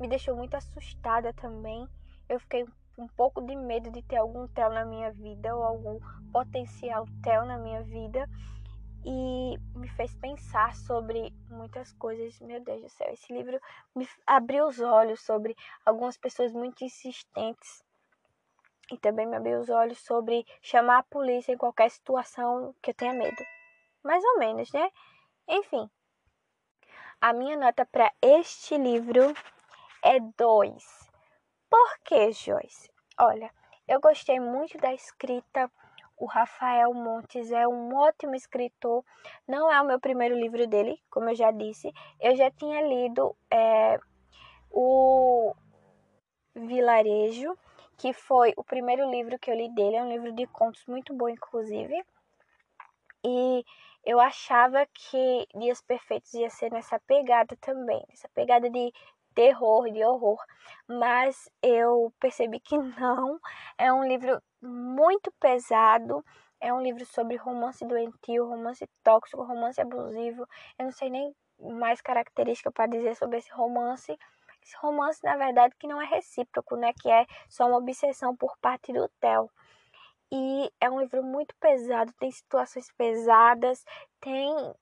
me 0.00 0.08
deixou 0.08 0.34
muito 0.34 0.56
assustada 0.56 1.32
também. 1.32 1.86
Eu 2.28 2.40
fiquei 2.40 2.64
um 2.64 2.70
pouco 3.06 3.40
de 3.40 3.54
medo 3.54 3.90
de 3.90 4.02
ter 4.02 4.16
algum 4.16 4.48
TEL 4.48 4.70
na 4.70 4.84
minha 4.84 5.12
vida 5.12 5.54
ou 5.54 5.62
algum 5.62 6.00
potencial 6.32 7.06
TEL 7.22 7.44
na 7.44 7.58
minha 7.58 7.82
vida 7.82 8.28
e 9.04 9.56
me 9.74 9.88
fez 9.90 10.14
pensar 10.16 10.74
sobre 10.74 11.32
muitas 11.48 11.92
coisas. 11.92 12.38
Meu 12.40 12.60
Deus 12.62 12.82
do 12.82 12.88
céu, 12.88 13.12
esse 13.12 13.32
livro 13.32 13.60
me 13.94 14.08
abriu 14.26 14.66
os 14.66 14.80
olhos 14.80 15.20
sobre 15.20 15.56
algumas 15.84 16.16
pessoas 16.16 16.52
muito 16.52 16.82
insistentes 16.84 17.84
e 18.90 18.98
também 18.98 19.26
me 19.26 19.36
abriu 19.36 19.60
os 19.60 19.68
olhos 19.68 19.98
sobre 19.98 20.46
chamar 20.62 20.98
a 20.98 21.02
polícia 21.02 21.52
em 21.52 21.58
qualquer 21.58 21.90
situação 21.90 22.74
que 22.82 22.90
eu 22.90 22.94
tenha 22.94 23.12
medo. 23.12 23.44
Mais 24.02 24.24
ou 24.24 24.38
menos, 24.38 24.72
né? 24.72 24.90
Enfim, 25.46 25.88
a 27.20 27.32
minha 27.32 27.56
nota 27.56 27.84
para 27.86 28.12
este 28.22 28.76
livro 28.76 29.34
é 30.02 30.20
2. 30.36 31.07
Por 31.70 31.98
que, 32.04 32.32
Joyce? 32.32 32.90
Olha, 33.18 33.50
eu 33.86 34.00
gostei 34.00 34.40
muito 34.40 34.78
da 34.78 34.92
escrita 34.92 35.70
o 36.18 36.26
Rafael 36.26 36.92
Montes 36.92 37.52
é 37.52 37.66
um 37.66 37.94
ótimo 37.96 38.34
escritor. 38.34 39.04
Não 39.46 39.70
é 39.70 39.80
o 39.80 39.86
meu 39.86 40.00
primeiro 40.00 40.34
livro 40.34 40.66
dele, 40.66 41.00
como 41.08 41.30
eu 41.30 41.34
já 41.34 41.52
disse. 41.52 41.92
Eu 42.20 42.34
já 42.34 42.50
tinha 42.50 42.82
lido 42.82 43.36
é, 43.50 44.00
o 44.68 45.54
Vilarejo, 46.56 47.56
que 47.96 48.12
foi 48.12 48.52
o 48.56 48.64
primeiro 48.64 49.08
livro 49.08 49.38
que 49.38 49.48
eu 49.48 49.54
li 49.54 49.72
dele. 49.72 49.96
É 49.96 50.02
um 50.02 50.08
livro 50.08 50.32
de 50.32 50.44
contos 50.48 50.84
muito 50.86 51.14
bom, 51.14 51.28
inclusive. 51.28 52.04
E 53.24 53.64
eu 54.04 54.18
achava 54.18 54.84
que 54.86 55.46
Dias 55.54 55.80
Perfeitos 55.80 56.34
ia 56.34 56.50
ser 56.50 56.72
nessa 56.72 56.98
pegada 56.98 57.56
também, 57.60 58.04
essa 58.12 58.28
pegada 58.30 58.68
de 58.68 58.92
terror, 59.38 59.88
de 59.92 60.04
horror, 60.04 60.44
mas 60.88 61.48
eu 61.62 62.12
percebi 62.18 62.58
que 62.58 62.76
não. 62.98 63.38
É 63.78 63.92
um 63.92 64.02
livro 64.02 64.42
muito 64.60 65.30
pesado. 65.38 66.24
É 66.60 66.74
um 66.74 66.82
livro 66.82 67.06
sobre 67.06 67.36
romance 67.36 67.86
doentio, 67.86 68.48
romance 68.48 68.84
tóxico, 69.04 69.44
romance 69.44 69.80
abusivo. 69.80 70.44
Eu 70.76 70.86
não 70.86 70.90
sei 70.90 71.08
nem 71.08 71.32
mais 71.60 72.00
característica 72.00 72.72
para 72.72 72.88
dizer 72.88 73.14
sobre 73.14 73.38
esse 73.38 73.52
romance. 73.52 74.18
Esse 74.60 74.76
romance, 74.78 75.22
na 75.22 75.36
verdade, 75.36 75.72
que 75.78 75.86
não 75.86 76.02
é 76.02 76.04
recíproco, 76.04 76.74
né? 76.74 76.92
Que 77.00 77.08
é 77.08 77.24
só 77.48 77.68
uma 77.68 77.78
obsessão 77.78 78.36
por 78.36 78.58
parte 78.58 78.92
do 78.92 79.08
Theo. 79.20 79.48
E 80.32 80.68
é 80.80 80.90
um 80.90 81.00
livro 81.00 81.22
muito 81.22 81.54
pesado, 81.60 82.12
tem 82.18 82.30
situações 82.32 82.90
pesadas, 82.92 83.84
tem 84.20 84.74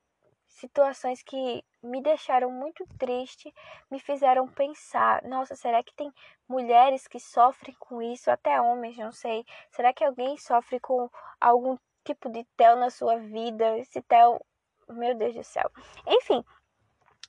situações 0.56 1.22
que 1.22 1.62
me 1.82 2.02
deixaram 2.02 2.50
muito 2.50 2.86
triste, 2.98 3.52
me 3.90 4.00
fizeram 4.00 4.48
pensar: 4.48 5.22
nossa, 5.24 5.54
será 5.54 5.82
que 5.82 5.94
tem 5.94 6.12
mulheres 6.48 7.06
que 7.06 7.20
sofrem 7.20 7.76
com 7.78 8.02
isso? 8.02 8.30
Até 8.30 8.60
homens, 8.60 8.96
não 8.96 9.12
sei. 9.12 9.44
Será 9.70 9.92
que 9.92 10.04
alguém 10.04 10.36
sofre 10.36 10.80
com 10.80 11.08
algum 11.40 11.76
tipo 12.04 12.28
de 12.30 12.44
tel 12.56 12.76
na 12.76 12.90
sua 12.90 13.18
vida? 13.18 13.78
Esse 13.78 14.02
tel, 14.02 14.40
meu 14.88 15.14
Deus 15.14 15.34
do 15.34 15.44
céu. 15.44 15.70
Enfim, 16.06 16.44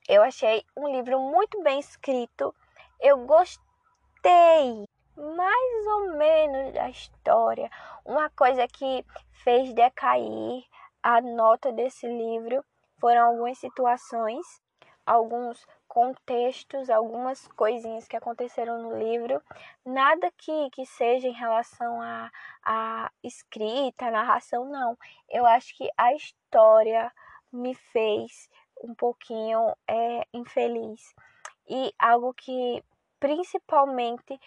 eu 0.07 0.24
achei 0.24 0.63
um 0.75 0.88
livro 0.88 1.19
muito 1.19 1.62
bem 1.62 1.79
escrito. 1.79 2.55
Eu 3.00 3.25
gostei 3.25 4.86
mais 5.15 5.88
ou 5.88 6.17
menos 6.17 6.74
da 6.74 6.89
história. 6.89 7.69
Uma 8.05 8.29
coisa 8.29 8.67
que 8.67 9.05
fez 9.43 9.74
decair 9.74 10.63
a 11.03 11.22
nota 11.22 11.72
desse 11.72 12.07
livro 12.07 12.63
foram 13.00 13.27
algumas 13.27 13.58
situações, 13.58 14.46
alguns 15.06 15.66
contextos, 15.88 16.89
algumas 16.89 17.48
coisinhas 17.50 18.08
que 18.08 18.18
aconteceram 18.18 18.82
no 18.82 18.98
livro, 18.98 19.42
nada 19.86 20.32
que, 20.38 20.70
que 20.72 20.86
seja 20.86 21.27
em 21.27 21.34
relação 21.34 22.01
à 22.01 22.30
a, 22.63 23.06
a 23.06 23.12
escrita, 23.24 24.12
narração, 24.12 24.66
não. 24.66 24.98
Eu 25.30 25.46
acho 25.46 25.75
que 25.75 25.89
a 25.98 26.13
história 26.13 27.12
me 27.51 27.74
fez 27.74 28.50
um 28.84 28.94
pouquinho 28.94 29.75
é, 29.88 30.27
infeliz. 30.34 31.01
E 31.70 31.94
algo 31.98 32.34
que 32.34 32.84
principalmente 33.20 34.39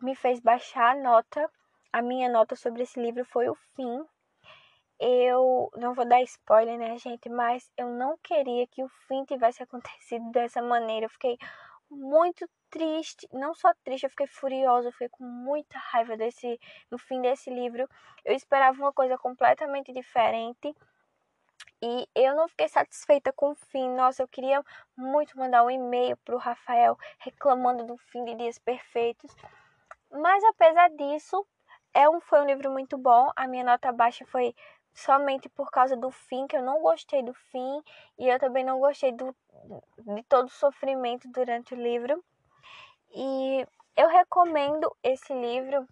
me 0.00 0.14
fez 0.14 0.40
baixar 0.40 0.96
a 0.96 1.02
nota, 1.02 1.50
a 1.92 2.02
minha 2.02 2.28
nota 2.28 2.56
sobre 2.56 2.82
esse 2.82 3.00
livro 3.00 3.24
foi 3.24 3.48
o 3.48 3.54
fim. 3.76 4.04
Eu 4.98 5.70
não 5.76 5.92
vou 5.94 6.06
dar 6.06 6.22
spoiler, 6.22 6.78
né, 6.78 6.96
gente? 6.98 7.28
Mas 7.28 7.70
eu 7.76 7.88
não 7.88 8.16
queria 8.22 8.66
que 8.66 8.82
o 8.82 8.88
fim 9.08 9.24
tivesse 9.24 9.62
acontecido 9.62 10.30
dessa 10.30 10.62
maneira. 10.62 11.06
Eu 11.06 11.10
fiquei 11.10 11.36
muito 11.90 12.48
triste, 12.70 13.28
não 13.32 13.54
só 13.54 13.72
triste, 13.84 14.04
eu 14.04 14.10
fiquei 14.10 14.26
furiosa, 14.26 14.88
eu 14.88 14.92
fiquei 14.92 15.08
com 15.08 15.24
muita 15.24 15.78
raiva 15.78 16.16
desse 16.16 16.58
no 16.90 16.98
fim 16.98 17.20
desse 17.20 17.50
livro. 17.50 17.88
Eu 18.24 18.34
esperava 18.34 18.76
uma 18.78 18.92
coisa 18.92 19.18
completamente 19.18 19.92
diferente. 19.92 20.74
E 21.82 22.08
eu 22.14 22.34
não 22.34 22.48
fiquei 22.48 22.68
satisfeita 22.68 23.32
com 23.32 23.50
o 23.50 23.54
fim. 23.54 23.90
Nossa, 23.90 24.22
eu 24.22 24.28
queria 24.28 24.64
muito 24.96 25.38
mandar 25.38 25.64
um 25.64 25.70
e-mail 25.70 26.16
pro 26.24 26.38
Rafael 26.38 26.96
reclamando 27.18 27.84
do 27.84 27.96
fim 27.96 28.24
de 28.24 28.34
Dias 28.34 28.58
Perfeitos. 28.58 29.34
Mas 30.10 30.42
apesar 30.44 30.88
disso, 30.90 31.46
é 31.92 32.08
um, 32.08 32.20
foi 32.20 32.40
um 32.40 32.46
livro 32.46 32.70
muito 32.70 32.98
bom. 32.98 33.30
A 33.36 33.46
minha 33.46 33.64
nota 33.64 33.92
baixa 33.92 34.24
foi 34.26 34.54
somente 34.94 35.48
por 35.48 35.70
causa 35.70 35.96
do 35.96 36.10
fim, 36.10 36.46
que 36.46 36.56
eu 36.56 36.62
não 36.62 36.80
gostei 36.80 37.22
do 37.22 37.34
fim. 37.34 37.82
E 38.18 38.28
eu 38.28 38.38
também 38.38 38.64
não 38.64 38.78
gostei 38.78 39.12
do, 39.12 39.34
de 39.98 40.22
todo 40.24 40.46
o 40.46 40.50
sofrimento 40.50 41.28
durante 41.28 41.74
o 41.74 41.76
livro. 41.76 42.22
E 43.12 43.66
eu 43.96 44.08
recomendo 44.08 44.94
esse 45.02 45.32
livro 45.32 45.86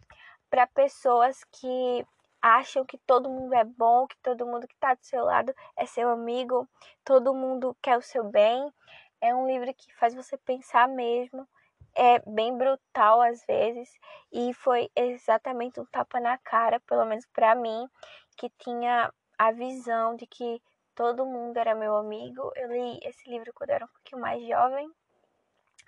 para 0.48 0.66
pessoas 0.66 1.44
que 1.44 2.06
acham 2.40 2.84
que 2.84 2.98
todo 2.98 3.30
mundo 3.30 3.54
é 3.54 3.64
bom, 3.64 4.06
que 4.06 4.16
todo 4.20 4.46
mundo 4.46 4.66
que 4.66 4.74
está 4.74 4.94
do 4.94 5.04
seu 5.04 5.24
lado 5.24 5.54
é 5.76 5.86
seu 5.86 6.10
amigo, 6.10 6.68
todo 7.04 7.32
mundo 7.32 7.76
quer 7.80 7.96
o 7.96 8.02
seu 8.02 8.24
bem. 8.24 8.72
É 9.20 9.32
um 9.32 9.46
livro 9.46 9.72
que 9.72 9.94
faz 9.94 10.14
você 10.14 10.36
pensar 10.36 10.88
mesmo. 10.88 11.46
É 11.94 12.18
bem 12.26 12.56
brutal 12.56 13.20
às 13.20 13.44
vezes 13.44 13.92
e 14.32 14.54
foi 14.54 14.90
exatamente 14.96 15.78
um 15.78 15.84
tapa 15.84 16.18
na 16.18 16.38
cara, 16.38 16.80
pelo 16.80 17.04
menos 17.04 17.26
para 17.26 17.54
mim, 17.54 17.86
que 18.36 18.50
tinha 18.58 19.12
a 19.38 19.52
visão 19.52 20.16
de 20.16 20.26
que 20.26 20.62
todo 20.94 21.26
mundo 21.26 21.56
era 21.56 21.74
meu 21.74 21.96
amigo. 21.96 22.52
Eu 22.56 22.72
li 22.72 22.98
esse 23.02 23.28
livro 23.28 23.52
quando 23.54 23.70
eu 23.70 23.76
era 23.76 23.84
um 23.84 23.88
pouquinho 23.88 24.20
mais 24.20 24.46
jovem. 24.46 24.90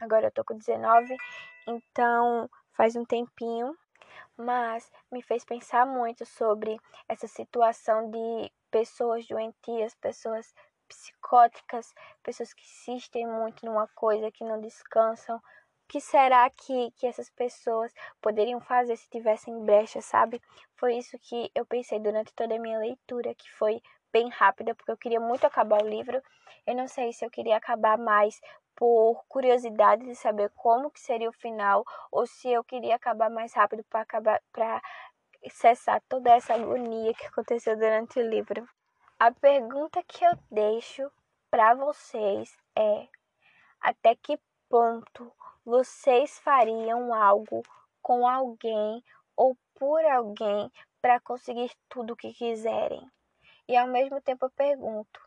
Agora 0.00 0.26
eu 0.26 0.32
tô 0.32 0.44
com 0.44 0.56
19, 0.56 1.16
então 1.66 2.50
faz 2.76 2.96
um 2.96 3.04
tempinho 3.04 3.76
mas 4.36 4.90
me 5.10 5.22
fez 5.22 5.44
pensar 5.44 5.86
muito 5.86 6.24
sobre 6.26 6.78
essa 7.08 7.26
situação 7.26 8.10
de 8.10 8.52
pessoas 8.70 9.26
doentias, 9.26 9.94
pessoas 9.94 10.52
psicóticas, 10.88 11.94
pessoas 12.22 12.52
que 12.52 12.62
insistem 12.62 13.26
muito 13.26 13.64
numa 13.64 13.88
coisa 13.88 14.30
que 14.30 14.44
não 14.44 14.60
descansam. 14.60 15.40
Que 15.88 16.00
será 16.00 16.48
que, 16.50 16.90
que 16.92 17.06
essas 17.06 17.30
pessoas 17.30 17.92
poderiam 18.20 18.60
fazer 18.60 18.96
se 18.96 19.08
tivessem 19.08 19.64
brecha, 19.64 20.00
sabe? 20.00 20.40
Foi 20.76 20.96
isso 20.96 21.18
que 21.18 21.50
eu 21.54 21.64
pensei 21.66 21.98
durante 22.00 22.32
toda 22.34 22.56
a 22.56 22.58
minha 22.58 22.78
leitura, 22.78 23.34
que 23.34 23.50
foi 23.52 23.80
bem 24.12 24.28
rápida, 24.28 24.74
porque 24.74 24.90
eu 24.90 24.96
queria 24.96 25.20
muito 25.20 25.44
acabar 25.46 25.82
o 25.82 25.88
livro. 25.88 26.22
Eu 26.66 26.74
não 26.74 26.88
sei 26.88 27.12
se 27.12 27.24
eu 27.24 27.30
queria 27.30 27.56
acabar 27.56 27.98
mais 27.98 28.40
por 28.76 29.24
curiosidade 29.28 30.04
de 30.04 30.14
saber 30.14 30.50
como 30.54 30.90
que 30.90 31.00
seria 31.00 31.28
o 31.28 31.32
final 31.32 31.84
ou 32.10 32.26
se 32.26 32.48
eu 32.48 32.64
queria 32.64 32.96
acabar 32.96 33.30
mais 33.30 33.52
rápido 33.54 33.84
para 33.84 34.00
acabar 34.00 34.40
para 34.52 34.82
cessar 35.48 36.02
toda 36.08 36.30
essa 36.30 36.54
agonia 36.54 37.14
que 37.14 37.26
aconteceu 37.26 37.76
durante 37.76 38.18
o 38.18 38.28
livro. 38.28 38.66
A 39.18 39.30
pergunta 39.30 40.02
que 40.02 40.25
eu 40.25 40.32
deixo 40.50 41.10
para 41.50 41.75
vocês 41.75 42.56
é: 42.76 43.08
até 43.80 44.14
que 44.16 44.38
ponto 44.68 45.32
vocês 45.64 46.38
fariam 46.38 47.14
algo 47.14 47.62
com 48.02 48.26
alguém 48.26 49.02
ou 49.36 49.56
por 49.74 50.04
alguém 50.04 50.70
para 51.00 51.18
conseguir 51.20 51.72
tudo 51.88 52.12
o 52.12 52.16
que 52.16 52.32
quiserem? 52.32 53.10
E 53.66 53.76
ao 53.76 53.86
mesmo 53.86 54.20
tempo 54.20 54.46
eu 54.46 54.50
pergunto: 54.50 55.20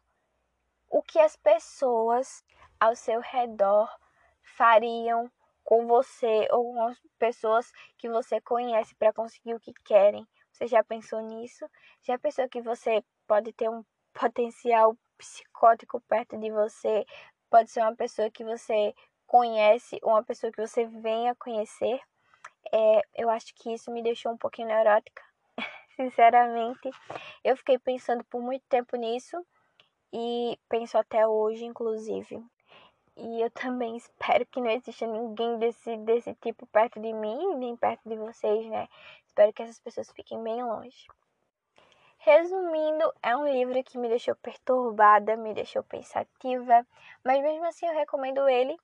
o 0.90 1.02
que 1.02 1.20
as 1.20 1.36
pessoas 1.36 2.44
ao 2.80 2.96
seu 2.96 3.20
redor 3.20 3.90
fariam 4.56 5.32
com 5.64 5.86
você 5.86 6.48
ou 6.52 6.74
com 6.74 6.88
as 6.88 6.98
pessoas 7.20 7.72
que 7.98 8.10
você 8.10 8.40
conhece 8.40 8.96
para 8.96 9.12
conseguir 9.12 9.54
o 9.54 9.60
que 9.60 9.74
querem. 9.84 10.26
Você 10.52 10.66
já 10.66 10.84
pensou 10.84 11.20
nisso? 11.22 11.70
Já 12.04 12.18
pensou 12.18 12.48
que 12.48 12.62
você 12.62 13.04
pode 13.28 13.52
ter 13.52 13.70
um 13.70 13.84
potencial 14.14 14.98
psicótico 15.18 16.00
perto 16.08 16.40
de 16.40 16.50
você? 16.52 17.06
Pode 17.50 17.70
ser 17.70 17.82
uma 17.82 17.96
pessoa 17.96 18.32
que 18.32 18.44
você 18.44 18.94
conhece 19.28 20.00
uma 20.02 20.24
pessoa 20.24 20.52
que 20.52 20.66
você 20.66 20.86
venha 20.86 21.36
conhecer? 21.36 22.00
É, 22.72 23.02
eu 23.16 23.30
acho 23.30 23.54
que 23.56 23.74
isso 23.74 23.92
me 23.92 24.02
deixou 24.02 24.32
um 24.32 24.38
pouquinho 24.38 24.70
neurótica, 24.70 25.22
sinceramente. 25.96 26.90
Eu 27.44 27.56
fiquei 27.58 27.78
pensando 27.78 28.24
por 28.26 28.42
muito 28.42 28.64
tempo 28.68 28.96
nisso 28.96 29.38
e 30.12 30.58
penso 30.70 30.98
até 30.98 31.28
hoje, 31.28 31.66
inclusive. 31.66 32.44
E 33.16 33.42
eu 33.42 33.52
também 33.52 33.96
espero 33.98 34.46
que 34.46 34.62
não 34.62 34.70
exista 34.70 35.06
ninguém 35.06 35.58
desse, 35.60 35.98
desse 35.98 36.34
tipo 36.36 36.66
perto 36.68 37.00
de 37.00 37.14
mim, 37.14 37.56
nem 37.56 37.76
perto 37.76 38.08
de 38.08 38.16
vocês, 38.16 38.66
né? 38.68 38.88
Espero 39.26 39.54
que 39.54 39.62
essas 39.62 39.80
pessoas 39.80 40.12
fiquem 40.12 40.42
bem 40.42 40.64
longe. 40.64 41.08
Resumindo, 42.20 43.14
é 43.22 43.38
um 43.38 43.48
livro 43.48 43.82
que 43.84 43.98
me 43.98 44.10
deixou 44.10 44.36
perturbada, 44.36 45.38
me 45.38 45.54
deixou 45.54 45.84
pensativa, 45.84 46.86
mas 47.24 47.42
mesmo 47.42 47.66
assim 47.66 47.86
eu 47.86 47.94
recomendo 47.94 48.50
ele 48.50 48.78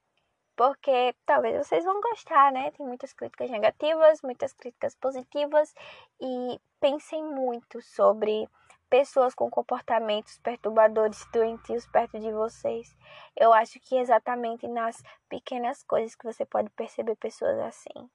porque 0.55 1.15
talvez 1.25 1.57
vocês 1.57 1.83
vão 1.83 1.99
gostar, 2.01 2.51
né? 2.51 2.71
Tem 2.71 2.85
muitas 2.85 3.13
críticas 3.13 3.49
negativas, 3.49 4.21
muitas 4.21 4.53
críticas 4.53 4.95
positivas 4.95 5.73
e 6.21 6.59
pensem 6.79 7.23
muito 7.23 7.81
sobre 7.81 8.47
pessoas 8.89 9.33
com 9.33 9.49
comportamentos 9.49 10.37
perturbadores, 10.37 11.25
doentios 11.33 11.87
perto 11.87 12.19
de 12.19 12.31
vocês. 12.31 12.95
Eu 13.35 13.51
acho 13.51 13.79
que 13.79 13.95
exatamente 13.95 14.67
nas 14.67 15.01
pequenas 15.27 15.81
coisas 15.83 16.15
que 16.15 16.25
você 16.25 16.45
pode 16.45 16.69
perceber 16.69 17.15
pessoas 17.15 17.59
assim. 17.59 18.09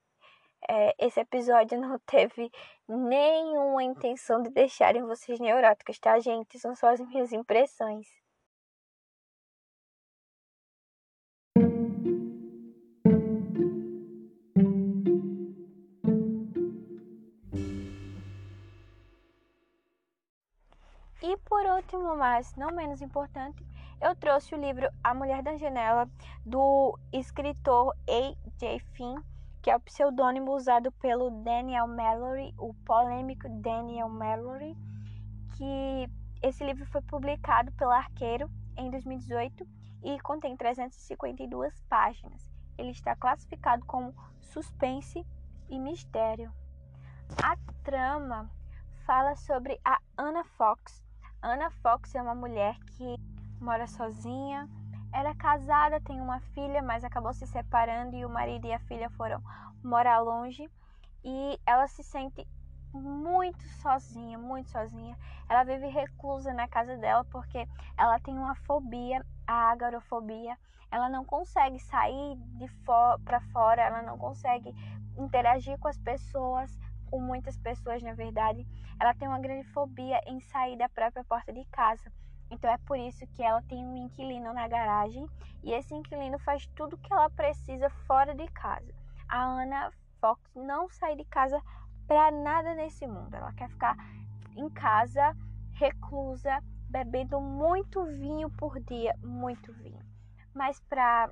É, 0.69 0.95
esse 0.99 1.19
episódio 1.19 1.79
não 1.81 1.99
teve 2.01 2.51
nenhuma 2.89 3.83
intenção 3.83 4.41
de 4.43 4.51
deixarem 4.51 5.03
vocês 5.03 5.41
neuróticos, 5.41 5.99
tá, 5.99 6.19
gente? 6.21 6.59
São 6.61 6.77
só 6.77 6.91
as 6.93 7.01
minhas 7.01 7.33
impressões. 7.33 8.07
Último, 21.89 22.17
mas 22.17 22.55
não 22.55 22.71
menos 22.71 23.01
importante, 23.01 23.67
eu 24.01 24.15
trouxe 24.15 24.55
o 24.55 24.59
livro 24.59 24.91
A 25.03 25.15
Mulher 25.15 25.43
da 25.43 25.57
Janela, 25.57 26.09
do 26.45 26.99
escritor 27.11 27.97
A.J. 28.07 28.79
Finn, 28.93 29.17
que 29.63 29.71
é 29.71 29.77
o 29.77 29.81
pseudônimo 29.81 30.55
usado 30.55 30.93
pelo 30.93 31.31
Daniel 31.43 31.87
Mallory, 31.87 32.55
o 32.59 32.75
polêmico 32.85 33.49
Daniel 33.49 34.09
Mallory, 34.11 34.77
que 35.57 36.11
esse 36.43 36.63
livro 36.63 36.85
foi 36.87 37.01
publicado 37.01 37.73
pela 37.73 37.97
Arqueiro 37.97 38.51
em 38.77 38.91
2018 38.91 39.67
e 40.05 40.21
contém 40.21 40.57
352 40.57 41.81
páginas. 41.89 42.47
Ele 42.77 42.91
está 42.91 43.17
classificado 43.17 43.85
como 43.87 44.15
suspense 44.41 45.27
e 45.71 45.81
mistério. 45.81 46.53
A 47.43 47.57
trama 47.83 48.51
fala 49.07 49.35
sobre 49.35 49.81
a 49.85 49.99
Anna 50.17 50.45
Fox, 50.45 51.08
Anna 51.41 51.71
Fox 51.71 52.15
é 52.17 52.23
uma 52.23 52.35
mulher 52.35 52.77
que 52.97 53.15
mora 53.61 53.87
sozinha. 53.87 54.69
Ela 55.13 55.31
é 55.31 55.35
casada, 55.35 56.01
tem 56.01 56.21
uma 56.21 56.41
filha, 56.41 56.83
mas 56.83 57.05
acabou 57.05 57.33
se 57.33 57.47
separando 57.47 58.17
e 58.17 58.25
o 58.25 58.29
marido 58.29 58.67
e 58.67 58.73
a 58.73 58.81
filha 58.81 59.09
foram 59.11 59.41
morar 59.83 60.19
longe. 60.19 60.69
E 61.25 61.59
ela 61.65 61.87
se 61.87 62.03
sente 62.03 62.47
muito 62.93 63.63
sozinha, 63.81 64.37
muito 64.37 64.69
sozinha. 64.71 65.17
Ela 65.49 65.63
vive 65.63 65.87
reclusa 65.87 66.53
na 66.53 66.67
casa 66.67 66.97
dela 66.97 67.25
porque 67.27 67.69
ela 67.97 68.19
tem 68.19 68.37
uma 68.37 68.57
fobia, 68.57 69.25
a 69.47 69.71
agorafobia. 69.71 70.59
Ela 70.91 71.09
não 71.09 71.25
consegue 71.25 71.79
sair 71.79 72.37
de 72.57 72.67
fo 72.85 73.19
para 73.25 73.41
fora, 73.53 73.83
ela 73.83 74.03
não 74.03 74.19
consegue 74.19 74.75
interagir 75.17 75.79
com 75.79 75.87
as 75.87 75.99
pessoas 75.99 76.77
com 77.11 77.21
muitas 77.21 77.57
pessoas, 77.59 78.03
na 78.03 78.15
verdade, 78.15 78.67
ela 79.01 79.15
tem 79.15 79.29
uma 79.29 79.41
grande 79.41 79.67
fobia 79.69 80.21
em 80.27 80.41
sair 80.41 80.77
da 80.77 80.89
própria 80.89 81.25
porta 81.25 81.53
de 81.53 81.65
casa. 81.67 82.13
Então 82.51 82.71
é 82.71 82.79
por 82.79 82.99
isso 82.99 83.27
que 83.29 83.43
ela 83.43 83.63
tem 83.63 83.85
um 83.85 83.97
inquilino 83.97 84.53
na 84.55 84.67
garagem 84.67 85.27
e 85.63 85.73
esse 85.73 85.95
inquilino 85.95 86.39
faz 86.39 86.67
tudo 86.75 86.97
que 86.99 87.13
ela 87.13 87.29
precisa 87.31 87.91
fora 88.07 88.35
de 88.35 88.47
casa. 88.49 88.93
A 89.29 89.43
Ana 89.45 89.93
Fox 90.21 90.41
não 90.55 90.89
sai 90.89 91.17
de 91.17 91.25
casa 91.27 91.61
para 92.07 92.31
nada 92.31 92.75
nesse 92.75 93.07
mundo. 93.07 93.35
Ela 93.35 93.53
quer 93.53 93.69
ficar 93.69 93.97
em 94.57 94.69
casa, 94.71 95.37
reclusa, 95.73 96.63
bebendo 96.89 97.41
muito 97.41 98.03
vinho 98.05 98.51
por 98.51 98.81
dia, 98.81 99.15
muito 99.23 99.73
vinho. 99.75 100.01
Mas 100.55 100.81
para 100.81 101.31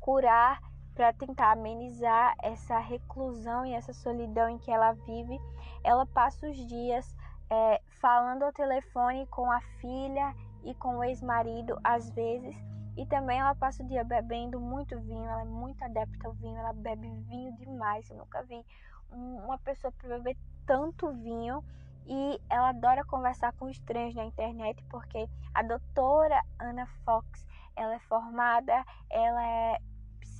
curar, 0.00 0.58
para 0.94 1.12
tentar 1.12 1.52
amenizar 1.52 2.34
essa 2.42 2.78
reclusão 2.78 3.64
e 3.64 3.72
essa 3.72 3.92
solidão 3.92 4.48
em 4.48 4.58
que 4.58 4.70
ela 4.70 4.92
vive, 4.92 5.40
ela 5.82 6.06
passa 6.06 6.48
os 6.48 6.56
dias 6.66 7.16
é, 7.50 7.80
falando 8.00 8.42
ao 8.42 8.52
telefone 8.52 9.26
com 9.26 9.50
a 9.50 9.60
filha 9.80 10.34
e 10.64 10.74
com 10.74 10.98
o 10.98 11.04
ex-marido 11.04 11.78
às 11.82 12.10
vezes. 12.10 12.54
E 12.96 13.06
também 13.06 13.40
ela 13.40 13.54
passa 13.54 13.82
o 13.82 13.86
dia 13.86 14.04
bebendo 14.04 14.60
muito 14.60 14.98
vinho, 15.00 15.24
ela 15.24 15.42
é 15.42 15.46
muito 15.46 15.82
adepta 15.82 16.28
ao 16.28 16.34
vinho, 16.34 16.58
ela 16.58 16.74
bebe 16.74 17.08
vinho 17.28 17.52
demais. 17.56 18.08
Eu 18.10 18.18
nunca 18.18 18.42
vi 18.42 18.64
uma 19.10 19.58
pessoa 19.58 19.92
beber 20.02 20.36
tanto 20.66 21.10
vinho 21.12 21.64
e 22.06 22.40
ela 22.50 22.70
adora 22.70 23.04
conversar 23.04 23.52
com 23.54 23.68
estranhos 23.68 24.14
na 24.14 24.24
internet 24.24 24.82
porque 24.90 25.28
a 25.54 25.62
doutora 25.62 26.42
Ana 26.58 26.86
Fox, 27.04 27.46
ela 27.76 27.94
é 27.94 27.98
formada, 28.00 28.84
ela 29.10 29.46
é 29.46 29.78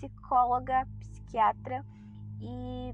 psicóloga, 0.02 0.86
psiquiatra 0.98 1.84
e 2.40 2.92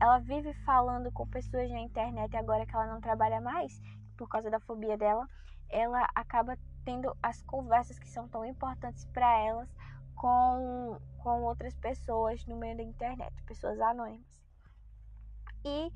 ela 0.00 0.18
vive 0.18 0.52
falando 0.64 1.10
com 1.10 1.26
pessoas 1.26 1.70
na 1.70 1.80
internet 1.80 2.36
agora 2.36 2.64
que 2.66 2.74
ela 2.74 2.86
não 2.86 3.00
trabalha 3.00 3.40
mais 3.40 3.80
por 4.16 4.28
causa 4.28 4.48
da 4.50 4.60
fobia 4.60 4.96
dela, 4.96 5.28
ela 5.68 6.06
acaba 6.14 6.56
tendo 6.84 7.16
as 7.22 7.42
conversas 7.42 7.98
que 7.98 8.08
são 8.08 8.28
tão 8.28 8.44
importantes 8.44 9.04
para 9.06 9.38
elas 9.40 9.68
com, 10.14 10.98
com 11.18 11.42
outras 11.42 11.74
pessoas 11.76 12.44
no 12.46 12.56
meio 12.56 12.76
da 12.76 12.82
internet, 12.82 13.34
pessoas 13.44 13.80
anônimas. 13.80 14.44
E 15.64 15.92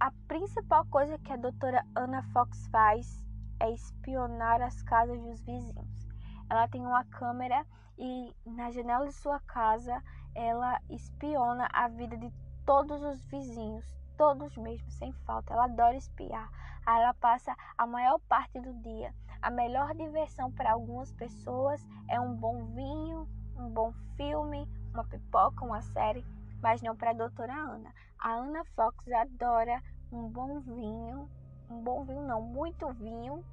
a 0.00 0.10
principal 0.26 0.86
coisa 0.86 1.18
que 1.18 1.32
a 1.32 1.36
doutora 1.36 1.84
Ana 1.94 2.22
Fox 2.32 2.66
faz 2.68 3.22
é 3.60 3.70
espionar 3.70 4.62
as 4.62 4.80
casas 4.82 5.20
dos 5.20 5.40
vizinhos. 5.42 6.08
Ela 6.48 6.68
tem 6.68 6.80
uma 6.80 7.04
câmera 7.04 7.66
e 7.98 8.34
na 8.46 8.70
janela 8.70 9.06
de 9.06 9.12
sua 9.12 9.40
casa 9.40 10.02
ela 10.34 10.80
espiona 10.88 11.68
a 11.72 11.88
vida 11.88 12.16
de 12.16 12.32
todos 12.64 13.02
os 13.02 13.24
vizinhos, 13.26 13.84
todos 14.16 14.56
mesmo, 14.56 14.90
sem 14.90 15.12
falta. 15.26 15.52
Ela 15.52 15.64
adora 15.64 15.96
espiar. 15.96 16.50
Ela 16.86 17.14
passa 17.14 17.54
a 17.76 17.86
maior 17.86 18.18
parte 18.28 18.60
do 18.60 18.72
dia. 18.82 19.14
A 19.40 19.50
melhor 19.50 19.94
diversão 19.94 20.50
para 20.52 20.72
algumas 20.72 21.12
pessoas 21.12 21.84
é 22.08 22.18
um 22.18 22.34
bom 22.34 22.64
vinho, 22.66 23.28
um 23.56 23.68
bom 23.68 23.92
filme, 24.16 24.68
uma 24.92 25.04
pipoca, 25.04 25.64
uma 25.64 25.82
série 25.82 26.24
mas 26.62 26.80
não 26.80 26.96
para 26.96 27.10
a 27.10 27.14
doutora 27.14 27.52
Ana. 27.52 27.92
A 28.18 28.34
Ana 28.34 28.64
Fox 28.76 29.04
adora 29.10 29.82
um 30.12 30.28
bom 30.28 30.60
vinho, 30.60 31.28
um 31.68 31.82
bom 31.82 32.04
vinho 32.04 32.22
não, 32.22 32.40
muito 32.40 32.88
vinho 32.92 33.44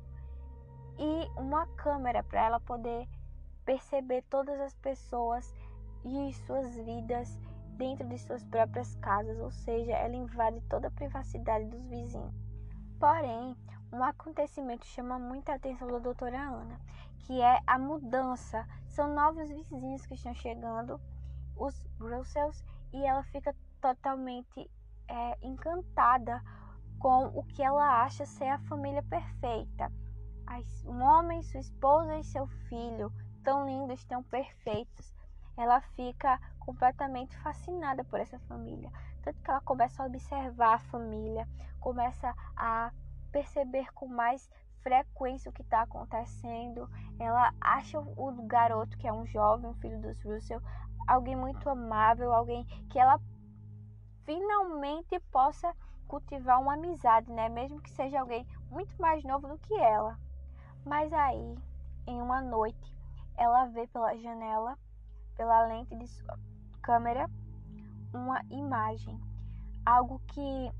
e 0.97 1.27
uma 1.39 1.65
câmera 1.75 2.23
para 2.23 2.45
ela 2.45 2.59
poder 2.59 3.07
perceber 3.69 4.23
todas 4.31 4.59
as 4.59 4.73
pessoas 4.77 5.53
e 6.03 6.33
suas 6.47 6.75
vidas 6.75 7.39
dentro 7.77 8.09
de 8.09 8.17
suas 8.17 8.43
próprias 8.45 8.95
casas, 8.95 9.37
ou 9.39 9.51
seja, 9.51 9.91
ela 9.91 10.15
invade 10.15 10.59
toda 10.61 10.87
a 10.87 10.91
privacidade 10.91 11.67
dos 11.67 11.85
vizinhos. 11.85 12.33
Porém, 12.99 13.55
um 13.93 14.03
acontecimento 14.03 14.87
chama 14.87 15.19
muita 15.19 15.53
atenção 15.53 15.87
da 15.87 15.99
doutora 15.99 16.39
Ana, 16.39 16.81
que 17.19 17.39
é 17.39 17.59
a 17.67 17.77
mudança. 17.77 18.67
São 18.87 19.13
novos 19.13 19.47
vizinhos 19.51 20.03
que 20.07 20.15
estão 20.15 20.33
chegando, 20.33 20.99
os 21.55 21.79
Russells, 21.99 22.65
e 22.91 23.05
ela 23.05 23.21
fica 23.25 23.55
totalmente 23.79 24.67
é, 25.07 25.37
encantada 25.43 26.41
com 26.97 27.27
o 27.27 27.43
que 27.43 27.61
ela 27.61 28.01
acha 28.01 28.25
ser 28.25 28.47
a 28.47 28.57
família 28.61 29.03
perfeita. 29.03 29.91
Um 30.87 31.03
homem, 31.03 31.43
sua 31.43 31.59
esposa 31.59 32.17
e 32.17 32.23
seu 32.23 32.47
filho, 32.67 33.13
tão 33.43 33.65
lindos, 33.65 34.03
tão 34.05 34.23
perfeitos. 34.23 35.13
Ela 35.57 35.81
fica 35.81 36.39
completamente 36.59 37.37
fascinada 37.39 38.03
por 38.03 38.19
essa 38.19 38.39
família. 38.39 38.91
Tanto 39.23 39.41
que 39.41 39.49
ela 39.49 39.61
começa 39.61 40.01
a 40.01 40.05
observar 40.05 40.75
a 40.75 40.79
família, 40.79 41.47
começa 41.79 42.33
a 42.55 42.91
perceber 43.31 43.91
com 43.93 44.07
mais 44.07 44.49
frequência 44.81 45.49
o 45.49 45.53
que 45.53 45.61
está 45.61 45.81
acontecendo. 45.81 46.89
Ela 47.19 47.53
acha 47.59 47.99
o 47.99 48.31
garoto, 48.47 48.97
que 48.97 49.07
é 49.07 49.13
um 49.13 49.25
jovem, 49.25 49.73
filho 49.75 49.99
dos 50.01 50.21
Russell, 50.23 50.61
alguém 51.07 51.35
muito 51.35 51.69
amável, 51.69 52.33
alguém 52.33 52.65
que 52.89 52.99
ela 52.99 53.19
finalmente 54.25 55.19
possa 55.31 55.73
cultivar 56.07 56.61
uma 56.61 56.73
amizade, 56.73 57.31
né? 57.31 57.49
Mesmo 57.49 57.81
que 57.81 57.91
seja 57.91 58.19
alguém 58.19 58.45
muito 58.69 58.99
mais 59.01 59.23
novo 59.23 59.47
do 59.47 59.57
que 59.57 59.73
ela. 59.73 60.17
Mas 60.85 61.11
aí, 61.13 61.55
em 62.07 62.21
uma 62.21 62.41
noite, 62.41 62.98
ela 63.39 63.65
vê 63.67 63.87
pela 63.87 64.15
janela, 64.17 64.77
pela 65.35 65.65
lente 65.65 65.95
de 65.95 66.05
sua 66.07 66.37
câmera, 66.81 67.29
uma 68.13 68.43
imagem, 68.49 69.17
algo 69.85 70.19
que 70.27 70.71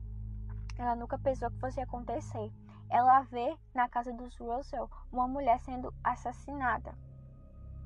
ela 0.78 0.94
nunca 0.96 1.18
pensou 1.18 1.50
que 1.50 1.60
fosse 1.60 1.80
acontecer. 1.80 2.52
Ela 2.90 3.22
vê 3.22 3.56
na 3.74 3.88
casa 3.88 4.12
dos 4.12 4.36
Russell 4.38 4.90
uma 5.10 5.28
mulher 5.28 5.60
sendo 5.62 5.94
assassinada. 6.04 6.94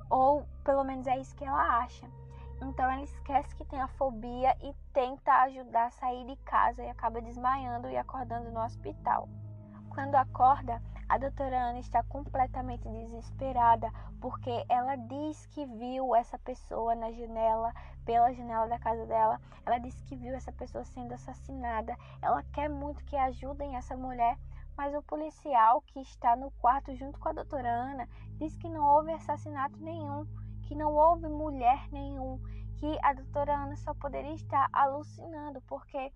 Ou 0.09 0.43
pelo 0.63 0.83
menos 0.83 1.05
é 1.05 1.19
isso 1.19 1.35
que 1.35 1.45
ela 1.45 1.77
acha. 1.77 2.09
Então 2.59 2.89
ela 2.89 3.03
esquece 3.03 3.55
que 3.55 3.65
tem 3.65 3.79
a 3.79 3.87
fobia 3.89 4.57
e 4.63 4.73
tenta 4.91 5.43
ajudar 5.43 5.87
a 5.87 5.91
sair 5.91 6.25
de 6.25 6.35
casa 6.37 6.81
e 6.81 6.89
acaba 6.89 7.21
desmaiando 7.21 7.89
e 7.89 7.97
acordando 7.97 8.49
no 8.49 8.63
hospital. 8.63 9.29
Quando 9.89 10.15
acorda, 10.15 10.81
a 11.09 11.17
doutora 11.17 11.69
Ana 11.69 11.79
está 11.79 12.03
completamente 12.03 12.87
desesperada 12.87 13.91
porque 14.19 14.65
ela 14.69 14.95
diz 14.95 15.45
que 15.47 15.65
viu 15.65 16.15
essa 16.15 16.37
pessoa 16.39 16.95
na 16.95 17.11
janela, 17.11 17.73
pela 18.05 18.33
janela 18.33 18.67
da 18.67 18.79
casa 18.79 19.05
dela. 19.05 19.39
Ela 19.65 19.77
diz 19.77 19.99
que 20.03 20.15
viu 20.15 20.33
essa 20.33 20.51
pessoa 20.51 20.83
sendo 20.83 21.13
assassinada. 21.13 21.95
Ela 22.21 22.43
quer 22.53 22.69
muito 22.69 23.03
que 23.05 23.15
ajudem 23.15 23.75
essa 23.75 23.95
mulher, 23.95 24.37
mas 24.77 24.95
o 24.95 25.03
policial 25.03 25.81
que 25.81 25.99
está 26.01 26.35
no 26.35 26.51
quarto 26.51 26.95
junto 26.95 27.19
com 27.19 27.29
a 27.29 27.33
doutora 27.33 27.69
Ana 27.69 28.07
diz 28.37 28.55
que 28.57 28.69
não 28.69 28.85
houve 28.85 29.11
assassinato 29.11 29.77
nenhum 29.79 30.25
que 30.63 30.75
não 30.75 30.95
houve 30.95 31.27
mulher 31.27 31.87
nenhum, 31.91 32.39
que 32.77 32.97
a 33.03 33.13
doutora 33.13 33.55
Ana 33.55 33.75
só 33.77 33.93
poderia 33.93 34.33
estar 34.33 34.67
alucinando, 34.73 35.61
porque 35.67 36.11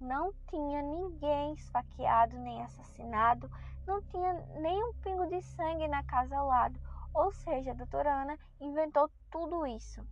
não 0.00 0.32
tinha 0.48 0.82
ninguém 0.82 1.54
esfaqueado 1.54 2.38
nem 2.38 2.62
assassinado, 2.62 3.50
não 3.86 4.02
tinha 4.02 4.32
nem 4.60 4.82
um 4.82 4.94
pingo 4.94 5.26
de 5.26 5.40
sangue 5.42 5.88
na 5.88 6.02
casa 6.04 6.36
ao 6.36 6.46
lado. 6.46 6.78
Ou 7.12 7.30
seja, 7.32 7.70
a 7.70 7.74
doutora 7.74 8.22
Ana 8.22 8.38
inventou 8.60 9.08
tudo 9.30 9.66
isso. 9.66 10.04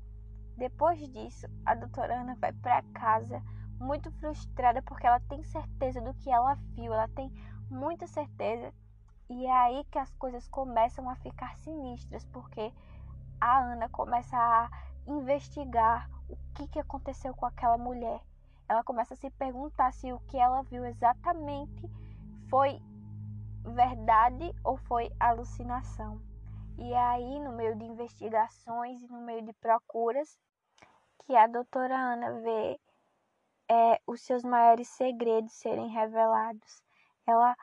Depois 0.56 0.98
disso, 1.10 1.46
a 1.66 1.74
doutora 1.74 2.20
Ana 2.20 2.36
vai 2.36 2.52
para 2.52 2.82
casa 2.94 3.42
muito 3.80 4.10
frustrada 4.12 4.80
porque 4.82 5.06
ela 5.06 5.20
tem 5.20 5.42
certeza 5.42 6.00
do 6.00 6.14
que 6.14 6.30
ela 6.30 6.54
viu, 6.74 6.92
ela 6.92 7.08
tem 7.08 7.30
muita 7.68 8.06
certeza. 8.06 8.72
E 9.28 9.46
é 9.46 9.52
aí 9.52 9.84
que 9.90 9.98
as 9.98 10.12
coisas 10.14 10.46
começam 10.48 11.08
a 11.08 11.16
ficar 11.16 11.56
sinistras, 11.56 12.24
porque 12.26 12.72
a 13.40 13.58
Ana 13.58 13.88
começa 13.88 14.36
a 14.36 14.70
investigar 15.06 16.08
o 16.28 16.36
que, 16.54 16.68
que 16.68 16.78
aconteceu 16.78 17.34
com 17.34 17.46
aquela 17.46 17.78
mulher. 17.78 18.20
Ela 18.72 18.82
começa 18.82 19.12
a 19.12 19.16
se 19.18 19.28
perguntar 19.32 19.92
se 19.92 20.10
o 20.14 20.20
que 20.20 20.38
ela 20.38 20.62
viu 20.62 20.82
exatamente 20.86 21.90
foi 22.48 22.80
verdade 23.66 24.50
ou 24.64 24.78
foi 24.78 25.12
alucinação. 25.20 26.18
E 26.78 26.90
é 26.90 26.98
aí, 26.98 27.38
no 27.40 27.52
meio 27.52 27.76
de 27.76 27.84
investigações 27.84 29.02
e 29.02 29.08
no 29.08 29.20
meio 29.20 29.42
de 29.42 29.52
procuras, 29.52 30.38
que 31.18 31.36
a 31.36 31.46
doutora 31.46 31.94
Ana 31.94 32.40
vê 32.40 32.80
é, 33.68 34.00
os 34.06 34.22
seus 34.22 34.42
maiores 34.42 34.88
segredos 34.88 35.52
serem 35.52 35.88
revelados. 35.88 36.82
Ela 37.26 37.54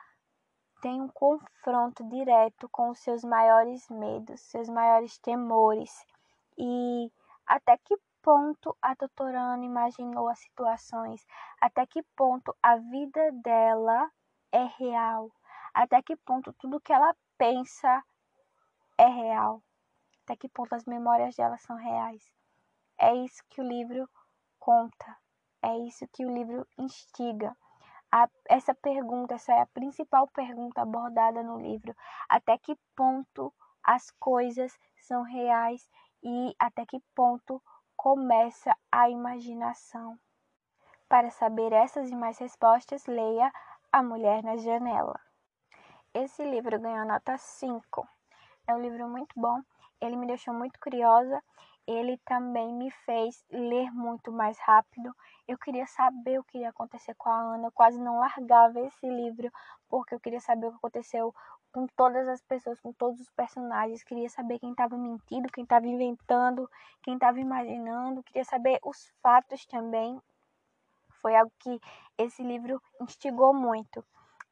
tem 0.80 1.02
um 1.02 1.08
confronto 1.08 2.08
direto 2.08 2.68
com 2.68 2.88
os 2.90 3.00
seus 3.00 3.24
maiores 3.24 3.88
medos, 3.88 4.40
seus 4.42 4.68
maiores 4.68 5.18
temores. 5.18 6.06
E 6.56 7.10
até 7.44 7.76
que 7.78 7.98
ponto 8.22 8.76
a 8.82 8.94
doutora 8.94 9.40
Ana 9.40 9.64
imaginou 9.64 10.28
as 10.28 10.38
situações, 10.40 11.26
até 11.60 11.86
que 11.86 12.02
ponto 12.16 12.54
a 12.62 12.76
vida 12.76 13.32
dela 13.42 14.10
é 14.52 14.64
real, 14.78 15.30
até 15.74 16.02
que 16.02 16.16
ponto 16.16 16.52
tudo 16.54 16.80
que 16.80 16.92
ela 16.92 17.14
pensa 17.38 18.02
é 18.98 19.06
real, 19.06 19.62
até 20.24 20.36
que 20.36 20.48
ponto 20.48 20.74
as 20.74 20.84
memórias 20.84 21.36
dela 21.36 21.58
são 21.58 21.76
reais. 21.76 22.22
É 22.98 23.14
isso 23.14 23.42
que 23.48 23.60
o 23.60 23.64
livro 23.64 24.08
conta, 24.58 25.16
é 25.62 25.76
isso 25.78 26.06
que 26.12 26.24
o 26.24 26.32
livro 26.32 26.66
instiga. 26.78 27.56
a, 28.12 28.28
essa 28.48 28.74
pergunta, 28.74 29.34
essa 29.34 29.52
é 29.52 29.60
a 29.60 29.66
principal 29.66 30.26
pergunta 30.28 30.82
abordada 30.82 31.42
no 31.42 31.60
livro. 31.60 31.94
Até 32.28 32.58
que 32.58 32.76
ponto 32.96 33.52
as 33.82 34.10
coisas 34.18 34.76
são 34.98 35.22
reais 35.22 35.88
e 36.22 36.54
até 36.58 36.84
que 36.84 37.00
ponto 37.14 37.62
começa 38.02 38.74
a 38.90 39.10
imaginação? 39.10 40.18
Para 41.06 41.30
saber 41.30 41.70
essas 41.70 42.08
e 42.08 42.16
mais 42.16 42.38
respostas, 42.38 43.04
leia 43.04 43.52
A 43.92 44.02
Mulher 44.02 44.42
na 44.42 44.56
Janela. 44.56 45.20
Esse 46.14 46.42
livro 46.42 46.80
ganhou 46.80 47.06
nota 47.06 47.36
5. 47.36 48.08
É 48.66 48.74
um 48.74 48.80
livro 48.80 49.06
muito 49.06 49.38
bom, 49.38 49.60
ele 50.00 50.16
me 50.16 50.26
deixou 50.26 50.54
muito 50.54 50.80
curiosa 50.80 51.42
ele 51.86 52.18
também 52.18 52.72
me 52.72 52.90
fez 53.04 53.44
ler 53.50 53.90
muito 53.90 54.30
mais 54.30 54.56
rápido. 54.60 55.12
Eu 55.48 55.58
queria 55.58 55.86
saber 55.86 56.38
o 56.38 56.44
que 56.44 56.58
ia 56.58 56.68
acontecer 56.70 57.14
com 57.14 57.28
a 57.28 57.54
Ana. 57.54 57.66
Eu 57.66 57.72
quase 57.72 57.98
não 57.98 58.20
largava 58.20 58.78
esse 58.80 59.06
livro 59.08 59.50
porque 59.88 60.14
eu 60.14 60.20
queria 60.20 60.40
saber 60.40 60.66
o 60.66 60.70
que 60.70 60.76
aconteceu 60.76 61.34
com 61.72 61.86
todas 61.96 62.26
as 62.28 62.40
pessoas, 62.42 62.80
com 62.80 62.92
todos 62.92 63.20
os 63.20 63.30
personagens. 63.30 64.02
Queria 64.02 64.28
saber 64.28 64.58
quem 64.58 64.72
estava 64.72 64.96
mentindo, 64.96 65.50
quem 65.52 65.64
estava 65.64 65.86
inventando, 65.86 66.68
quem 67.02 67.14
estava 67.14 67.40
imaginando. 67.40 68.22
Queria 68.22 68.44
saber 68.44 68.78
os 68.84 69.12
fatos 69.22 69.64
também. 69.66 70.20
Foi 71.20 71.36
algo 71.36 71.52
que 71.58 71.80
esse 72.18 72.42
livro 72.42 72.82
instigou 73.00 73.54
muito. 73.54 74.04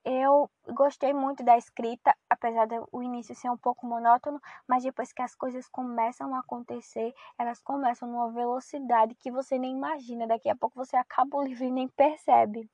Eu 0.04 0.50
gostei 0.68 1.12
muito 1.12 1.42
da 1.42 1.58
escrita, 1.58 2.16
apesar 2.30 2.66
do 2.66 3.02
início 3.02 3.34
ser 3.34 3.50
um 3.50 3.58
pouco 3.58 3.86
monótono, 3.86 4.40
mas 4.66 4.82
depois 4.82 5.12
que 5.12 5.20
as 5.20 5.34
coisas 5.34 5.68
começam 5.68 6.34
a 6.34 6.38
acontecer, 6.38 7.12
elas 7.38 7.60
começam 7.60 8.08
numa 8.08 8.30
velocidade 8.30 9.14
que 9.16 9.30
você 9.30 9.58
nem 9.58 9.76
imagina. 9.76 10.26
Daqui 10.26 10.48
a 10.48 10.56
pouco 10.56 10.76
você 10.76 10.96
acaba 10.96 11.36
o 11.36 11.42
livro 11.42 11.64
e 11.64 11.70
nem 11.70 11.88
percebe. 11.88 12.70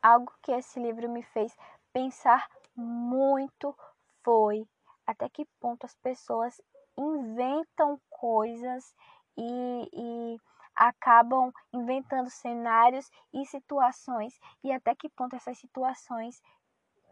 Algo 0.00 0.32
que 0.42 0.52
esse 0.52 0.78
livro 0.78 1.08
me 1.08 1.22
fez 1.22 1.56
pensar 1.92 2.48
muito 2.76 3.76
foi 4.24 4.66
até 5.06 5.28
que 5.28 5.46
ponto 5.60 5.84
as 5.84 5.94
pessoas 5.96 6.60
inventam 6.96 8.00
coisas 8.10 8.94
e, 9.36 9.88
e 9.92 10.40
acabam 10.74 11.52
inventando 11.72 12.30
cenários 12.30 13.10
e 13.32 13.44
situações 13.46 14.38
e 14.62 14.72
até 14.72 14.94
que 14.94 15.08
ponto 15.08 15.36
essas 15.36 15.58
situações 15.58 16.40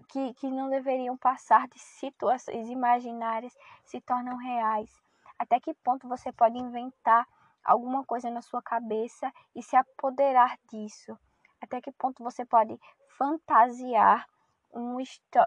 que, 0.09 0.35
que 0.35 0.51
não 0.51 0.69
deveriam 0.69 1.17
passar 1.17 1.69
de 1.69 1.79
situações 1.79 2.69
imaginárias 2.69 3.55
se 3.85 4.01
tornam 4.01 4.37
reais. 4.37 4.91
Até 5.39 5.61
que 5.61 5.75
ponto 5.75 6.09
você 6.09 6.33
pode 6.33 6.59
inventar 6.59 7.27
alguma 7.65 8.05
coisa 8.05 8.31
na 8.31 8.43
sua 8.43 8.63
cabeça 8.63 9.33
e 9.55 9.63
se 9.63 9.77
apoderar 9.77 10.59
disso? 10.71 11.17
Até 11.61 11.81
que 11.81 11.93
ponto 11.93 12.23
você 12.23 12.45
pode 12.45 12.79
fantasiar 13.17 14.27
um, 14.73 14.97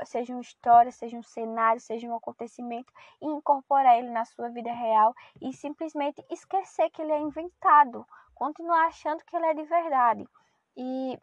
seja 0.05 0.33
uma 0.33 0.41
história, 0.41 0.91
seja 0.91 1.17
um 1.17 1.23
cenário, 1.23 1.79
seja 1.79 2.07
um 2.07 2.15
acontecimento, 2.15 2.91
e 3.21 3.25
incorporar 3.25 3.97
ele 3.97 4.09
na 4.09 4.25
sua 4.25 4.49
vida 4.49 4.71
real 4.71 5.13
e 5.41 5.53
simplesmente 5.53 6.23
esquecer 6.29 6.89
que 6.89 7.01
ele 7.01 7.11
é 7.11 7.19
inventado, 7.19 8.05
continuar 8.35 8.87
achando 8.87 9.23
que 9.23 9.35
ele 9.35 9.45
é 9.45 9.53
de 9.53 9.63
verdade. 9.63 10.27
E 10.75 11.17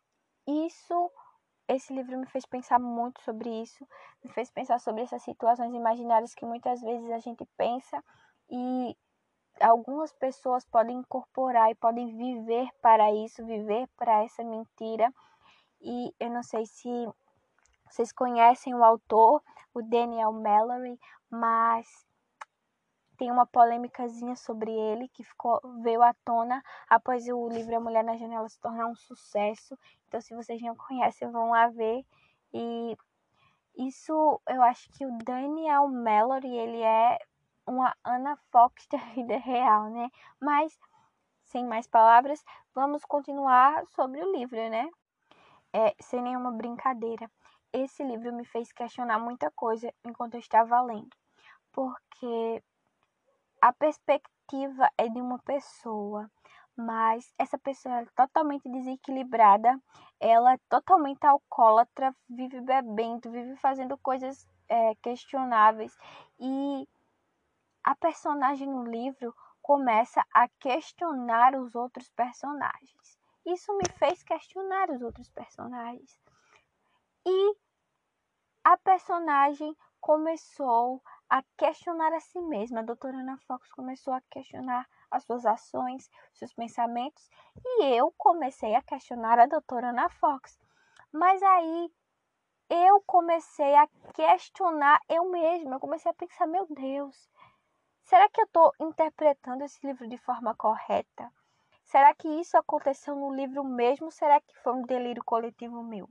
isso, 0.47 1.11
esse 1.69 1.93
livro 1.93 2.19
me 2.19 2.27
fez 2.27 2.47
pensar 2.47 2.79
muito 2.79 3.21
sobre 3.23 3.49
isso, 3.63 3.87
me 4.25 4.31
fez 4.31 4.51
pensar 4.51 4.79
sobre 4.79 5.03
essas 5.03 5.23
situações 5.23 5.75
imaginárias 5.75 6.35
que 6.35 6.47
muitas 6.47 6.81
vezes 6.81 7.11
a 7.11 7.19
gente 7.19 7.45
pensa 7.57 8.03
e 8.49 8.97
algumas 9.61 10.13
pessoas 10.13 10.65
podem 10.65 10.99
incorporar 10.99 11.71
e 11.71 11.75
podem 11.75 12.17
viver 12.17 12.69
para 12.81 13.13
isso, 13.13 13.45
viver 13.45 13.89
para 13.97 14.25
essa 14.25 14.43
mentira. 14.43 15.13
E 15.81 16.15
eu 16.19 16.31
não 16.31 16.43
sei 16.43 16.67
se 16.67 16.89
vocês 17.91 18.13
conhecem 18.13 18.73
o 18.73 18.85
autor, 18.85 19.43
o 19.75 19.83
Daniel 19.83 20.33
Mallory, 20.33 20.99
mas 21.29 22.07
tem 23.19 23.31
uma 23.31 23.45
polêmicazinha 23.45 24.37
sobre 24.37 24.71
ele 24.71 25.09
que 25.09 25.25
ficou, 25.25 25.61
veio 25.83 26.01
à 26.01 26.15
tona 26.25 26.63
após 26.89 27.27
o 27.29 27.49
livro 27.49 27.77
A 27.77 27.81
Mulher 27.81 28.05
na 28.05 28.17
Janela 28.17 28.49
se 28.49 28.59
tornar 28.61 28.87
um 28.87 28.95
sucesso. 28.95 29.77
Então, 30.07 30.21
se 30.21 30.35
vocês 30.35 30.63
não 30.63 30.75
conhecem, 30.75 31.31
vão 31.31 31.51
lá 31.51 31.67
ver. 31.69 32.07
E 32.55 32.97
isso, 33.77 34.41
eu 34.49 34.63
acho 34.63 34.89
que 34.93 35.05
o 35.05 35.19
Daniel 35.19 35.89
Mallory, 35.89 36.49
ele 36.49 36.81
é 36.81 37.19
uma 37.67 37.95
Anna 38.05 38.37
Fox 38.51 38.87
da 38.91 38.99
vida 39.15 39.37
real, 39.37 39.91
né? 39.91 40.09
Mas, 40.41 40.79
sem 41.45 41.67
mais 41.67 41.89
palavras, 41.89 42.43
vamos 42.73 43.05
continuar 43.05 43.85
sobre 43.89 44.23
o 44.23 44.33
livro, 44.33 44.57
né? 44.71 44.89
É, 45.73 45.95
sem 46.01 46.23
nenhuma 46.23 46.53
brincadeira 46.53 47.31
esse 47.73 48.03
livro 48.03 48.33
me 48.33 48.45
fez 48.45 48.73
questionar 48.73 49.19
muita 49.19 49.51
coisa 49.51 49.93
enquanto 50.05 50.35
eu 50.35 50.41
estava 50.41 50.81
lendo, 50.83 51.17
porque 51.73 52.63
a 53.61 53.73
perspectiva 53.73 54.91
é 54.97 55.09
de 55.09 55.21
uma 55.21 55.39
pessoa, 55.41 56.31
mas 56.77 57.33
essa 57.39 57.59
pessoa 57.59 58.01
é 58.01 58.07
totalmente 58.17 58.69
desequilibrada, 58.69 59.79
ela 60.19 60.55
é 60.55 60.59
totalmente 60.69 61.25
alcoólatra, 61.27 62.15
vive 62.29 62.61
bebendo, 62.61 63.31
vive 63.31 63.57
fazendo 63.57 63.97
coisas 63.99 64.47
é, 64.69 64.95
questionáveis 64.97 65.97
e 66.39 66.89
a 67.85 67.95
personagem 67.97 68.69
no 68.69 68.85
livro 68.85 69.35
começa 69.63 70.25
a 70.35 70.49
questionar 70.59 71.55
os 71.55 71.75
outros 71.75 72.09
personagens. 72.11 73.19
Isso 73.45 73.73
me 73.77 73.89
fez 73.99 74.23
questionar 74.23 74.91
os 74.91 75.03
outros 75.03 75.29
personagens. 75.31 76.19
E 77.27 77.57
a 78.65 78.77
personagem 78.79 79.77
começou 80.01 81.03
a 81.29 81.43
questionar 81.57 82.13
a 82.13 82.21
si 82.21 82.41
mesma. 82.41 82.81
A 82.81 82.85
doutora 82.85 83.19
Ana 83.19 83.37
Fox 83.47 83.71
começou 83.73 84.15
a 84.15 84.21
questionar 84.31 84.89
as 85.11 85.25
suas 85.25 85.45
ações, 85.45 86.11
seus 86.33 86.55
pensamentos, 86.55 87.29
e 87.65 87.85
eu 87.85 88.13
comecei 88.17 88.75
a 88.75 88.83
questionar 88.83 89.39
a 89.39 89.47
doutora 89.47 89.91
Ana 89.91 90.09
Fox. 90.09 90.59
Mas 91.13 91.43
aí 91.43 91.93
eu 92.71 93.03
comecei 93.03 93.75
a 93.75 93.89
questionar 94.15 95.01
eu 95.09 95.29
mesma. 95.31 95.77
Eu 95.77 95.81
comecei 95.81 96.11
a 96.11 96.15
pensar, 96.15 96.47
meu 96.47 96.67
Deus, 96.71 97.29
será 98.05 98.29
que 98.29 98.41
eu 98.41 98.47
estou 98.47 98.73
interpretando 98.81 99.63
esse 99.63 99.85
livro 99.87 100.09
de 100.09 100.17
forma 100.19 100.55
correta? 100.55 101.33
Será 101.85 102.15
que 102.15 102.29
isso 102.29 102.57
aconteceu 102.57 103.17
no 103.17 103.35
livro 103.35 103.65
mesmo? 103.65 104.11
Será 104.13 104.41
que 104.41 104.57
foi 104.61 104.73
um 104.75 104.83
delírio 104.83 105.25
coletivo 105.25 105.83
meu? 105.83 106.09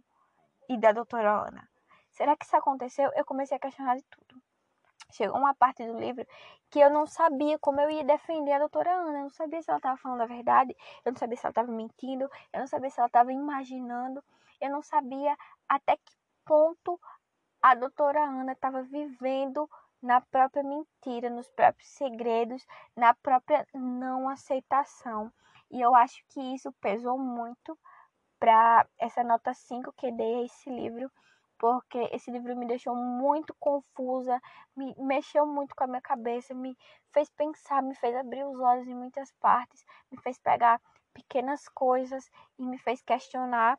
E 0.70 0.78
da 0.78 0.92
doutora 0.92 1.48
Ana. 1.48 1.68
Será 2.12 2.38
que 2.38 2.46
isso 2.46 2.56
aconteceu? 2.56 3.12
Eu 3.16 3.26
comecei 3.26 3.58
a 3.58 3.60
questionar 3.60 3.98
de 3.98 4.04
tudo. 4.04 4.42
Chegou 5.12 5.38
uma 5.38 5.56
parte 5.56 5.86
do 5.86 6.00
livro 6.00 6.26
que 6.70 6.80
eu 6.80 6.90
não 6.92 7.08
sabia 7.08 7.58
como 7.58 7.82
eu 7.82 7.90
ia 7.90 8.04
defender 8.04 8.54
a 8.54 8.60
doutora 8.60 8.94
Ana. 8.94 9.18
Eu 9.18 9.24
não 9.24 9.30
sabia 9.32 9.62
se 9.62 9.70
ela 9.70 9.80
estava 9.80 9.98
falando 9.98 10.22
a 10.22 10.28
verdade, 10.28 10.78
eu 11.04 11.12
não 11.12 11.18
sabia 11.18 11.36
se 11.36 11.46
ela 11.46 11.52
estava 11.52 11.72
mentindo, 11.72 12.30
eu 12.54 12.60
não 12.60 12.68
sabia 12.68 12.90
se 12.92 13.00
ela 13.00 13.08
estava 13.08 13.34
imaginando, 13.34 14.24
eu 14.62 14.70
não 14.70 14.84
sabia 14.84 15.36
até 15.68 15.98
que 15.98 16.14
ponto 16.46 17.00
a 17.62 17.74
doutora 17.74 18.24
Ana 18.24 18.52
estava 18.52 18.84
vivendo 18.84 19.70
na 20.02 20.22
própria 20.22 20.64
mentira, 20.64 21.30
nos 21.30 21.50
próprios 21.50 21.90
segredos, 21.90 22.66
na 22.96 23.14
própria 23.16 23.68
não 23.74 24.30
aceitação. 24.30 25.32
E 25.72 25.82
eu 25.82 25.94
acho 25.96 26.24
que 26.30 26.40
isso 26.40 26.72
pesou 26.74 27.18
muito 27.18 27.78
para 28.40 28.88
essa 28.98 29.24
nota 29.24 29.54
5 29.54 29.92
que 29.94 30.12
dei 30.12 30.36
a 30.36 30.46
esse 30.46 30.70
livro, 30.70 31.12
porque 31.58 31.98
esse 32.14 32.32
livro 32.32 32.56
me 32.56 32.66
deixou 32.66 32.96
muito 32.96 33.54
confusa, 33.60 34.42
me 34.76 34.96
mexeu 34.98 35.46
muito 35.46 35.76
com 35.76 35.84
a 35.84 35.88
minha 35.88 36.02
cabeça, 36.02 36.54
me 36.54 36.76
fez 37.14 37.30
pensar, 37.32 37.84
me 37.84 37.94
fez 37.96 38.16
abrir 38.16 38.46
os 38.46 38.58
olhos 38.60 38.88
em 38.88 38.96
muitas 38.96 39.32
partes, 39.34 39.86
me 40.10 40.18
fez 40.22 40.40
pegar 40.40 40.82
pequenas 41.14 41.68
coisas 41.68 42.30
e 42.58 42.64
me 42.64 42.78
fez 42.78 43.02
questionar. 43.02 43.78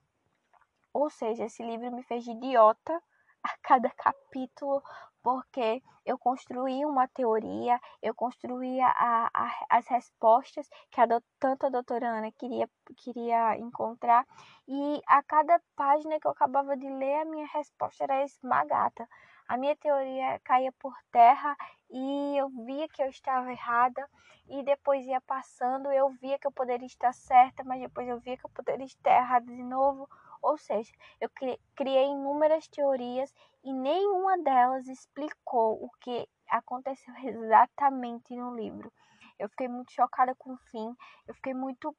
Ou 0.93 1.09
seja, 1.09 1.45
esse 1.45 1.63
livro 1.63 1.91
me 1.91 2.03
fez 2.03 2.25
de 2.25 2.33
idiota 2.33 3.03
a 3.43 3.57
cada 3.63 3.89
capítulo, 3.91 4.83
porque 5.23 5.83
eu 6.05 6.19
construí 6.19 6.85
uma 6.85 7.07
teoria, 7.09 7.81
eu 8.03 8.15
construía 8.15 8.87
a, 8.87 9.31
a, 9.33 9.67
as 9.71 9.87
respostas 9.87 10.69
que 10.91 11.01
a 11.01 11.07
do, 11.07 11.23
tanto 11.39 11.67
a 11.67 11.71
doutora 11.71 12.09
Ana 12.09 12.33
queria, 12.33 12.69
queria 12.97 13.57
encontrar, 13.59 14.27
e 14.67 15.01
a 15.07 15.23
cada 15.23 15.61
página 15.77 16.19
que 16.19 16.27
eu 16.27 16.31
acabava 16.33 16.77
de 16.77 16.89
ler, 16.89 17.21
a 17.21 17.25
minha 17.25 17.47
resposta 17.47 18.05
era 18.05 18.25
esmagada. 18.25 19.09
A 19.49 19.57
minha 19.57 19.75
teoria 19.75 20.41
caía 20.45 20.73
por 20.79 20.95
terra 21.11 21.57
e 21.91 22.37
eu 22.37 22.49
via 22.65 22.89
que 22.89 23.03
eu 23.03 23.09
estava 23.09 23.51
errada, 23.51 24.09
e 24.49 24.65
depois 24.65 25.07
ia 25.07 25.21
passando, 25.21 25.93
eu 25.93 26.09
via 26.11 26.39
que 26.39 26.47
eu 26.47 26.53
poderia 26.53 26.87
estar 26.87 27.13
certa, 27.13 27.63
mas 27.63 27.81
depois 27.81 28.09
eu 28.09 28.19
via 28.19 28.37
que 28.37 28.45
eu 28.45 28.51
poderia 28.51 28.85
estar 28.85 29.17
errada 29.17 29.47
de 29.47 29.63
novo 29.63 30.09
ou 30.43 30.57
seja, 30.59 30.93
eu 31.21 31.29
criei 31.75 32.07
inúmeras 32.07 32.67
teorias 32.69 33.33
e 33.63 33.73
nenhuma 33.73 34.39
delas 34.39 34.87
explicou 34.89 35.85
o 35.85 35.91
que 36.01 36.29
aconteceu 36.49 37.15
exatamente 37.25 38.35
no 38.35 38.55
livro. 38.55 38.93
Eu 39.39 39.49
fiquei 39.49 39.69
muito 39.69 39.93
chocada 39.93 40.35
com 40.35 40.53
o 40.53 40.59
fim, 40.71 40.95
eu 41.27 41.35
fiquei 41.35 41.55
muito 41.55 41.97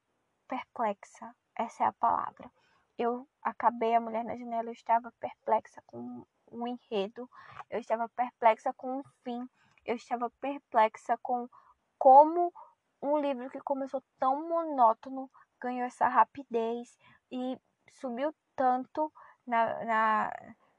perplexa, 0.48 1.34
essa 1.58 1.84
é 1.84 1.88
a 1.88 1.94
palavra. 1.94 2.52
eu 2.98 3.28
acabei 3.42 3.96
A 3.96 4.02
Mulher 4.02 4.24
na 4.24 4.36
Janela, 4.36 4.70
eu 4.70 4.74
estava 4.74 5.12
perplexa 5.20 5.82
com 5.88 6.26
o 6.48 6.68
enredo, 6.68 7.30
eu 7.70 7.80
estava 7.80 8.08
perplexa 8.10 8.74
com 8.74 9.00
o 9.00 9.04
fim, 9.24 9.48
eu 9.86 9.96
estava 9.96 10.30
perplexa 10.42 11.18
com 11.24 11.48
como 11.98 12.54
um 13.02 13.18
livro 13.18 13.50
que 13.50 13.60
começou 13.62 14.04
tão 14.20 14.48
monótono 14.48 15.30
ganhou 15.62 15.86
essa 15.86 16.08
rapidez 16.08 16.98
e 17.32 17.58
subiu 17.94 18.34
tanto 18.56 19.12
na, 19.46 19.84
na, 19.86 20.32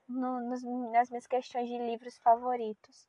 no, 0.09 0.41
nos, 0.41 0.63
nas 0.93 1.11
minhas 1.11 1.27
questões 1.27 1.69
de 1.69 1.79
livros 1.79 2.19
favoritos. 2.19 3.09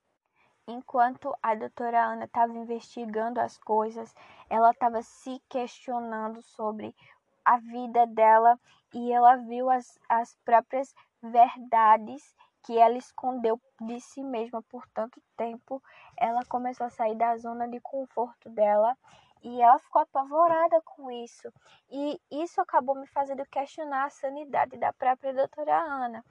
Enquanto 0.68 1.36
a 1.42 1.56
doutora 1.56 2.06
Ana 2.06 2.26
estava 2.26 2.54
investigando 2.54 3.42
as 3.42 3.58
coisas, 3.58 4.14
ela 4.50 4.72
estava 4.72 5.02
se 5.02 5.42
questionando 5.50 6.42
sobre 6.42 6.96
a 7.44 7.58
vida 7.58 8.08
dela 8.08 8.58
e 8.94 9.12
ela 9.12 9.36
viu 9.36 9.70
as, 9.70 10.00
as 10.08 10.36
próprias 10.46 10.96
verdades 11.22 12.34
que 12.66 12.78
ela 12.78 12.98
escondeu 12.98 13.60
de 13.82 14.00
si 14.00 14.24
mesma 14.24 14.62
por 14.64 14.88
tanto 14.94 15.22
tempo. 15.36 15.84
Ela 16.18 16.46
começou 16.46 16.88
a 16.88 16.90
sair 16.90 17.16
da 17.16 17.36
zona 17.38 17.68
de 17.68 17.82
conforto 17.82 18.50
dela 18.50 18.98
e 19.44 19.62
ela 19.62 19.78
ficou 19.78 20.02
apavorada 20.02 20.82
com 20.82 21.12
isso. 21.12 21.52
E 21.92 22.20
isso 22.32 22.62
acabou 22.62 22.96
me 22.96 23.08
fazendo 23.08 23.46
questionar 23.48 24.06
a 24.06 24.10
sanidade 24.10 24.78
da 24.78 24.94
própria 24.94 25.34
doutora 25.34 25.76
Ana. 25.76 26.24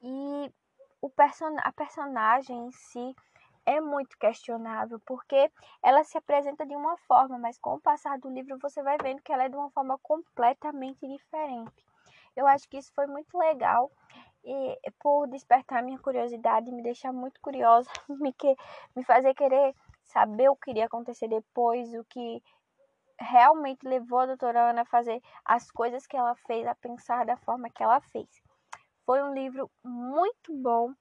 E 0.00 0.52
o 1.00 1.10
person 1.10 1.56
a 1.62 1.72
personagem 1.72 2.68
em 2.68 2.70
si 2.70 3.14
é 3.66 3.80
muito 3.80 4.16
questionável, 4.18 5.00
porque 5.06 5.50
ela 5.82 6.02
se 6.04 6.18
apresenta 6.18 6.66
de 6.66 6.74
uma 6.74 6.96
forma, 6.98 7.38
mas 7.38 7.58
com 7.58 7.74
o 7.74 7.80
passar 7.80 8.18
do 8.18 8.28
livro 8.28 8.58
você 8.60 8.82
vai 8.82 8.96
vendo 9.00 9.22
que 9.22 9.32
ela 9.32 9.44
é 9.44 9.48
de 9.48 9.56
uma 9.56 9.70
forma 9.70 9.98
completamente 10.02 11.06
diferente. 11.06 11.84
Eu 12.34 12.46
acho 12.46 12.68
que 12.68 12.78
isso 12.78 12.92
foi 12.94 13.06
muito 13.06 13.36
legal 13.38 13.90
e 14.44 14.78
por 14.98 15.28
despertar 15.28 15.82
minha 15.82 15.98
curiosidade, 15.98 16.72
me 16.72 16.82
deixar 16.82 17.12
muito 17.12 17.40
curiosa, 17.40 17.88
me, 18.08 18.32
que, 18.32 18.56
me 18.96 19.04
fazer 19.04 19.34
querer 19.34 19.74
saber 20.04 20.48
o 20.48 20.56
que 20.56 20.70
iria 20.70 20.86
acontecer 20.86 21.28
depois, 21.28 21.92
o 21.94 22.04
que 22.04 22.42
realmente 23.18 23.86
levou 23.86 24.20
a 24.20 24.26
doutora 24.26 24.70
Ana 24.70 24.82
a 24.82 24.86
fazer 24.86 25.22
as 25.44 25.70
coisas 25.70 26.06
que 26.06 26.16
ela 26.16 26.34
fez, 26.34 26.66
a 26.66 26.74
pensar 26.74 27.24
da 27.24 27.36
forma 27.36 27.70
que 27.70 27.82
ela 27.82 28.00
fez. 28.00 28.28
Foi 29.04 29.22
um 29.22 29.34
livro 29.34 29.70
muito 29.84 30.54
bom. 30.56 30.92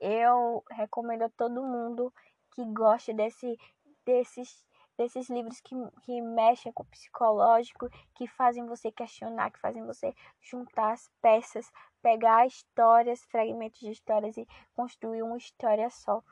Eu 0.00 0.64
recomendo 0.70 1.22
a 1.22 1.30
todo 1.30 1.62
mundo 1.62 2.12
que 2.54 2.64
goste 2.66 3.12
desse, 3.12 3.58
desses, 4.04 4.64
desses 4.96 5.28
livros 5.28 5.60
que, 5.60 5.74
que 6.02 6.20
mexem 6.20 6.72
com 6.72 6.82
o 6.82 6.86
psicológico, 6.86 7.88
que 8.14 8.26
fazem 8.26 8.66
você 8.66 8.90
questionar, 8.90 9.50
que 9.50 9.60
fazem 9.60 9.84
você 9.84 10.14
juntar 10.40 10.92
as 10.92 11.08
peças, 11.20 11.70
pegar 12.02 12.46
histórias, 12.46 13.24
fragmentos 13.24 13.80
de 13.80 13.90
histórias 13.90 14.36
e 14.36 14.46
construir 14.74 15.22
uma 15.22 15.36
história 15.36 15.88
só. 15.90 16.22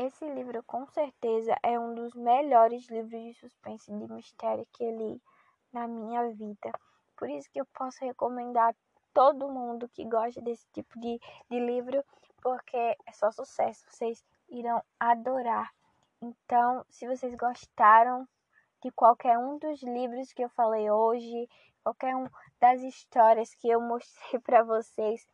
Esse 0.00 0.24
livro 0.32 0.62
com 0.62 0.86
certeza 0.86 1.58
é 1.60 1.76
um 1.76 1.92
dos 1.92 2.14
melhores 2.14 2.88
livros 2.88 3.20
de 3.20 3.34
suspense 3.34 3.90
e 3.92 3.98
de 3.98 4.12
mistério 4.12 4.64
que 4.72 4.84
eu 4.84 4.96
li 4.96 5.20
na 5.72 5.88
minha 5.88 6.30
vida. 6.30 6.70
Por 7.16 7.28
isso 7.28 7.50
que 7.50 7.60
eu 7.60 7.66
posso 7.66 8.04
recomendar 8.04 8.70
a 8.70 8.76
todo 9.12 9.48
mundo 9.48 9.88
que 9.88 10.04
gosta 10.04 10.40
desse 10.40 10.64
tipo 10.72 11.00
de, 11.00 11.18
de 11.50 11.58
livro, 11.58 12.04
porque 12.40 12.76
é 12.76 13.12
só 13.12 13.32
sucesso, 13.32 13.84
vocês 13.90 14.24
irão 14.48 14.80
adorar. 15.00 15.68
Então, 16.22 16.84
se 16.88 17.04
vocês 17.08 17.34
gostaram 17.34 18.24
de 18.80 18.92
qualquer 18.92 19.36
um 19.36 19.58
dos 19.58 19.82
livros 19.82 20.32
que 20.32 20.44
eu 20.44 20.48
falei 20.50 20.88
hoje, 20.88 21.48
qualquer 21.82 22.14
um 22.14 22.28
das 22.60 22.82
histórias 22.82 23.52
que 23.52 23.68
eu 23.68 23.80
mostrei 23.80 24.38
para 24.46 24.62
vocês, 24.62 25.26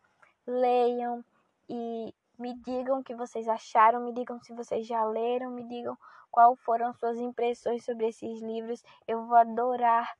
leiam 0.46 1.22
e 1.68 2.14
me 2.38 2.55
digam 2.55 3.01
o 3.01 3.05
que 3.05 3.14
vocês 3.14 3.49
acharam, 3.49 4.05
me 4.05 4.12
digam 4.12 4.40
se 4.40 4.53
vocês 4.53 4.87
já 4.87 5.05
leram, 5.05 5.51
me 5.51 5.64
digam 5.64 5.97
qual 6.31 6.57
foram 6.57 6.92
suas 6.94 7.18
impressões 7.18 7.85
sobre 7.85 8.09
esses 8.09 8.40
livros. 8.42 8.83
Eu 9.07 9.25
vou 9.27 9.37
adorar 9.37 10.16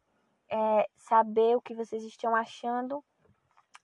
é, 0.49 0.89
saber 0.97 1.57
o 1.57 1.61
que 1.61 1.75
vocês 1.75 2.05
estão 2.05 2.35
achando. 2.35 3.05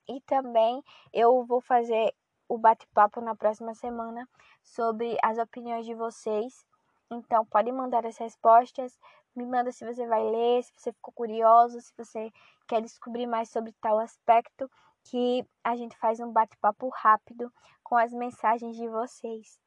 E 0.07 0.21
também 0.21 0.83
eu 1.13 1.43
vou 1.43 1.61
fazer 1.61 2.13
o 2.47 2.57
bate-papo 2.57 3.21
na 3.21 3.35
próxima 3.35 3.73
semana 3.73 4.27
sobre 4.63 5.17
as 5.23 5.37
opiniões 5.37 5.85
de 5.85 5.93
vocês. 5.93 6.65
Então, 7.09 7.45
podem 7.45 7.73
mandar 7.73 8.05
as 8.05 8.17
respostas. 8.17 8.97
Me 9.35 9.45
manda 9.45 9.71
se 9.71 9.85
você 9.85 10.05
vai 10.07 10.23
ler, 10.23 10.63
se 10.63 10.73
você 10.75 10.91
ficou 10.91 11.13
curioso, 11.13 11.79
se 11.79 11.93
você 11.97 12.31
quer 12.67 12.81
descobrir 12.81 13.27
mais 13.27 13.49
sobre 13.49 13.73
tal 13.81 13.99
aspecto 13.99 14.69
que 15.03 15.45
a 15.63 15.75
gente 15.75 15.97
faz 15.97 16.19
um 16.19 16.31
bate-papo 16.31 16.89
rápido 16.89 17.51
com 17.91 17.97
as 17.97 18.13
mensagens 18.13 18.77
de 18.77 18.87
vocês. 18.87 19.59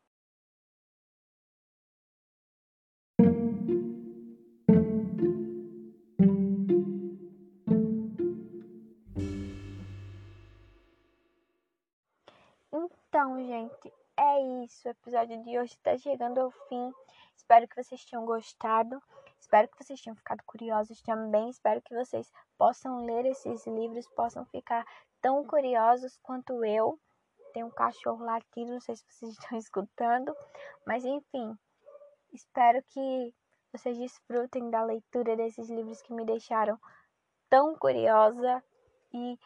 Então, 12.72 13.46
gente, 13.46 13.92
é 14.16 14.64
isso. 14.64 14.88
O 14.88 14.90
episódio 14.90 15.42
de 15.42 15.58
hoje 15.58 15.74
está 15.74 15.98
chegando 15.98 16.38
ao 16.38 16.50
fim. 16.50 16.94
Espero 17.36 17.68
que 17.68 17.76
vocês 17.76 18.06
tenham 18.06 18.24
gostado. 18.24 19.02
Espero 19.38 19.68
que 19.68 19.84
vocês 19.84 20.00
tenham 20.00 20.16
ficado 20.16 20.42
curiosos 20.46 21.02
também. 21.02 21.50
Espero 21.50 21.82
que 21.82 21.94
vocês 21.94 22.32
possam 22.56 23.04
ler 23.04 23.26
esses 23.26 23.66
livros, 23.66 24.08
possam 24.08 24.46
ficar 24.46 24.86
tão 25.20 25.44
curiosos 25.46 26.18
quanto 26.22 26.64
eu. 26.64 26.98
Tem 27.54 27.64
um 27.64 27.70
cachorro 27.70 28.22
latindo, 28.22 28.72
não 28.72 28.80
sei 28.80 28.96
se 28.96 29.04
vocês 29.08 29.32
estão 29.40 29.56
escutando, 29.58 30.36
mas 30.86 31.04
enfim, 31.04 31.56
espero 32.34 32.82
que 32.82 33.34
vocês 33.72 33.96
desfrutem 33.96 34.68
da 34.70 34.84
leitura 34.84 35.34
desses 35.34 35.70
livros 35.70 36.02
que 36.02 36.12
me 36.12 36.26
deixaram 36.26 36.78
tão 37.48 37.74
curiosa 37.76 38.62
e 39.12 39.38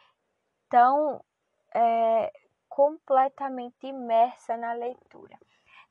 tão 0.69 1.23
é, 1.73 2.31
completamente 2.67 3.87
imersa 3.87 4.57
na 4.57 4.73
leitura 4.73 5.39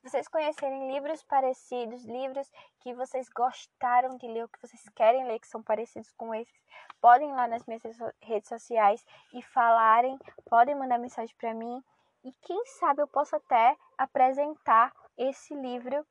vocês 0.03 0.29
conhecerem 0.29 0.91
livros 0.93 1.23
parecidos, 1.25 2.05
livros 2.05 2.51
que 2.81 2.95
vocês 2.95 3.29
gostaram 3.29 4.17
de 4.17 4.27
ler, 4.27 4.43
ou 4.43 4.49
que 4.49 4.61
vocês 4.61 4.83
querem 4.95 5.27
ler, 5.27 5.39
que 5.39 5.47
são 5.47 5.63
parecidos 5.63 6.11
com 6.13 6.35
esses, 6.35 6.55
podem 7.01 7.29
ir 7.31 7.35
lá 7.35 7.49
nas 7.49 7.65
minhas 7.67 7.83
redes 8.23 8.49
sociais 8.49 9.05
e 9.35 9.43
falarem, 9.43 10.19
podem 10.49 10.75
mandar 10.75 10.99
mensagem 10.99 11.35
para 11.37 11.53
mim. 11.53 11.83
E 12.25 12.33
quem 12.43 12.65
sabe 12.67 13.03
eu 13.03 13.09
posso 13.09 13.37
até 13.37 13.77
apresentar 13.97 14.93
esse 15.17 15.55
livro 15.55 16.07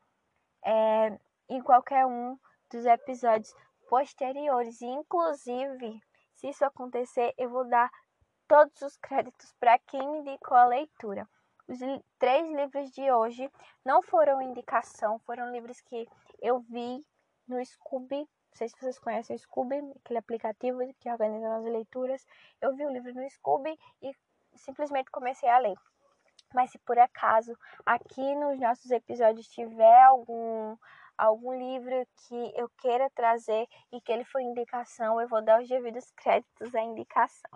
é, 0.63 1.19
em 1.49 1.61
qualquer 1.61 2.05
um 2.05 2.37
dos 2.71 2.85
episódios 2.85 3.53
posteriores. 3.89 4.81
E, 4.81 4.85
inclusive, 4.85 6.01
se 6.33 6.49
isso 6.49 6.65
acontecer, 6.65 7.33
eu 7.37 7.49
vou 7.49 7.67
dar 7.67 7.89
todos 8.47 8.81
os 8.81 8.97
créditos 8.97 9.53
para 9.59 9.77
quem 9.79 10.07
me 10.07 10.19
indicou 10.19 10.57
a 10.57 10.65
leitura. 10.65 11.27
Os 11.67 11.79
três 12.17 12.49
livros 12.49 12.89
de 12.91 13.11
hoje 13.11 13.51
não 13.83 14.01
foram 14.01 14.41
indicação, 14.41 15.19
foram 15.19 15.51
livros 15.51 15.81
que 15.81 16.07
eu 16.41 16.59
vi 16.59 17.05
no 17.47 17.63
Scooby. 17.63 18.19
Não 18.19 18.57
sei 18.57 18.69
se 18.69 18.79
vocês 18.79 18.97
conhecem 18.99 19.35
o 19.35 19.39
Scooby, 19.39 19.75
aquele 19.97 20.19
aplicativo 20.19 20.79
que 20.99 21.09
organiza 21.09 21.57
as 21.57 21.63
leituras. 21.65 22.25
Eu 22.61 22.73
vi 22.73 22.85
o 22.85 22.89
livro 22.89 23.13
no 23.13 23.29
Scooby 23.29 23.77
e 24.01 24.11
simplesmente 24.55 25.11
comecei 25.11 25.49
a 25.49 25.59
ler. 25.59 25.75
Mas 26.53 26.71
se 26.71 26.79
por 26.79 26.97
acaso 26.97 27.57
aqui 27.85 28.35
nos 28.35 28.59
nossos 28.59 28.89
episódios 28.91 29.47
tiver 29.47 30.03
algum 30.03 30.77
algum 31.17 31.51
livro 31.51 32.07
que 32.15 32.53
eu 32.55 32.69
queira 32.77 33.09
trazer 33.09 33.67
e 33.91 33.99
que 33.99 34.11
ele 34.11 34.23
foi 34.23 34.43
indicação, 34.43 35.19
eu 35.19 35.27
vou 35.27 35.41
dar 35.41 35.59
os 35.59 35.67
devidos 35.67 36.11
créditos 36.11 36.75
à 36.75 36.81
indicação. 36.81 37.49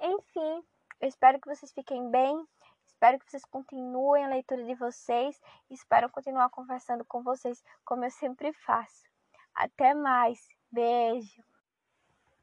Enfim, 0.00 0.64
eu 1.00 1.08
espero 1.08 1.40
que 1.40 1.48
vocês 1.48 1.72
fiquem 1.72 2.08
bem. 2.10 2.46
Espero 2.86 3.18
que 3.18 3.28
vocês 3.28 3.44
continuem 3.44 4.24
a 4.24 4.28
leitura 4.28 4.62
de 4.64 4.74
vocês 4.74 5.38
espero 5.68 6.08
continuar 6.08 6.48
conversando 6.48 7.04
com 7.04 7.22
vocês 7.22 7.62
como 7.84 8.04
eu 8.04 8.10
sempre 8.10 8.52
faço. 8.52 9.04
Até 9.54 9.92
mais. 9.92 10.38
Beijo. 10.70 11.55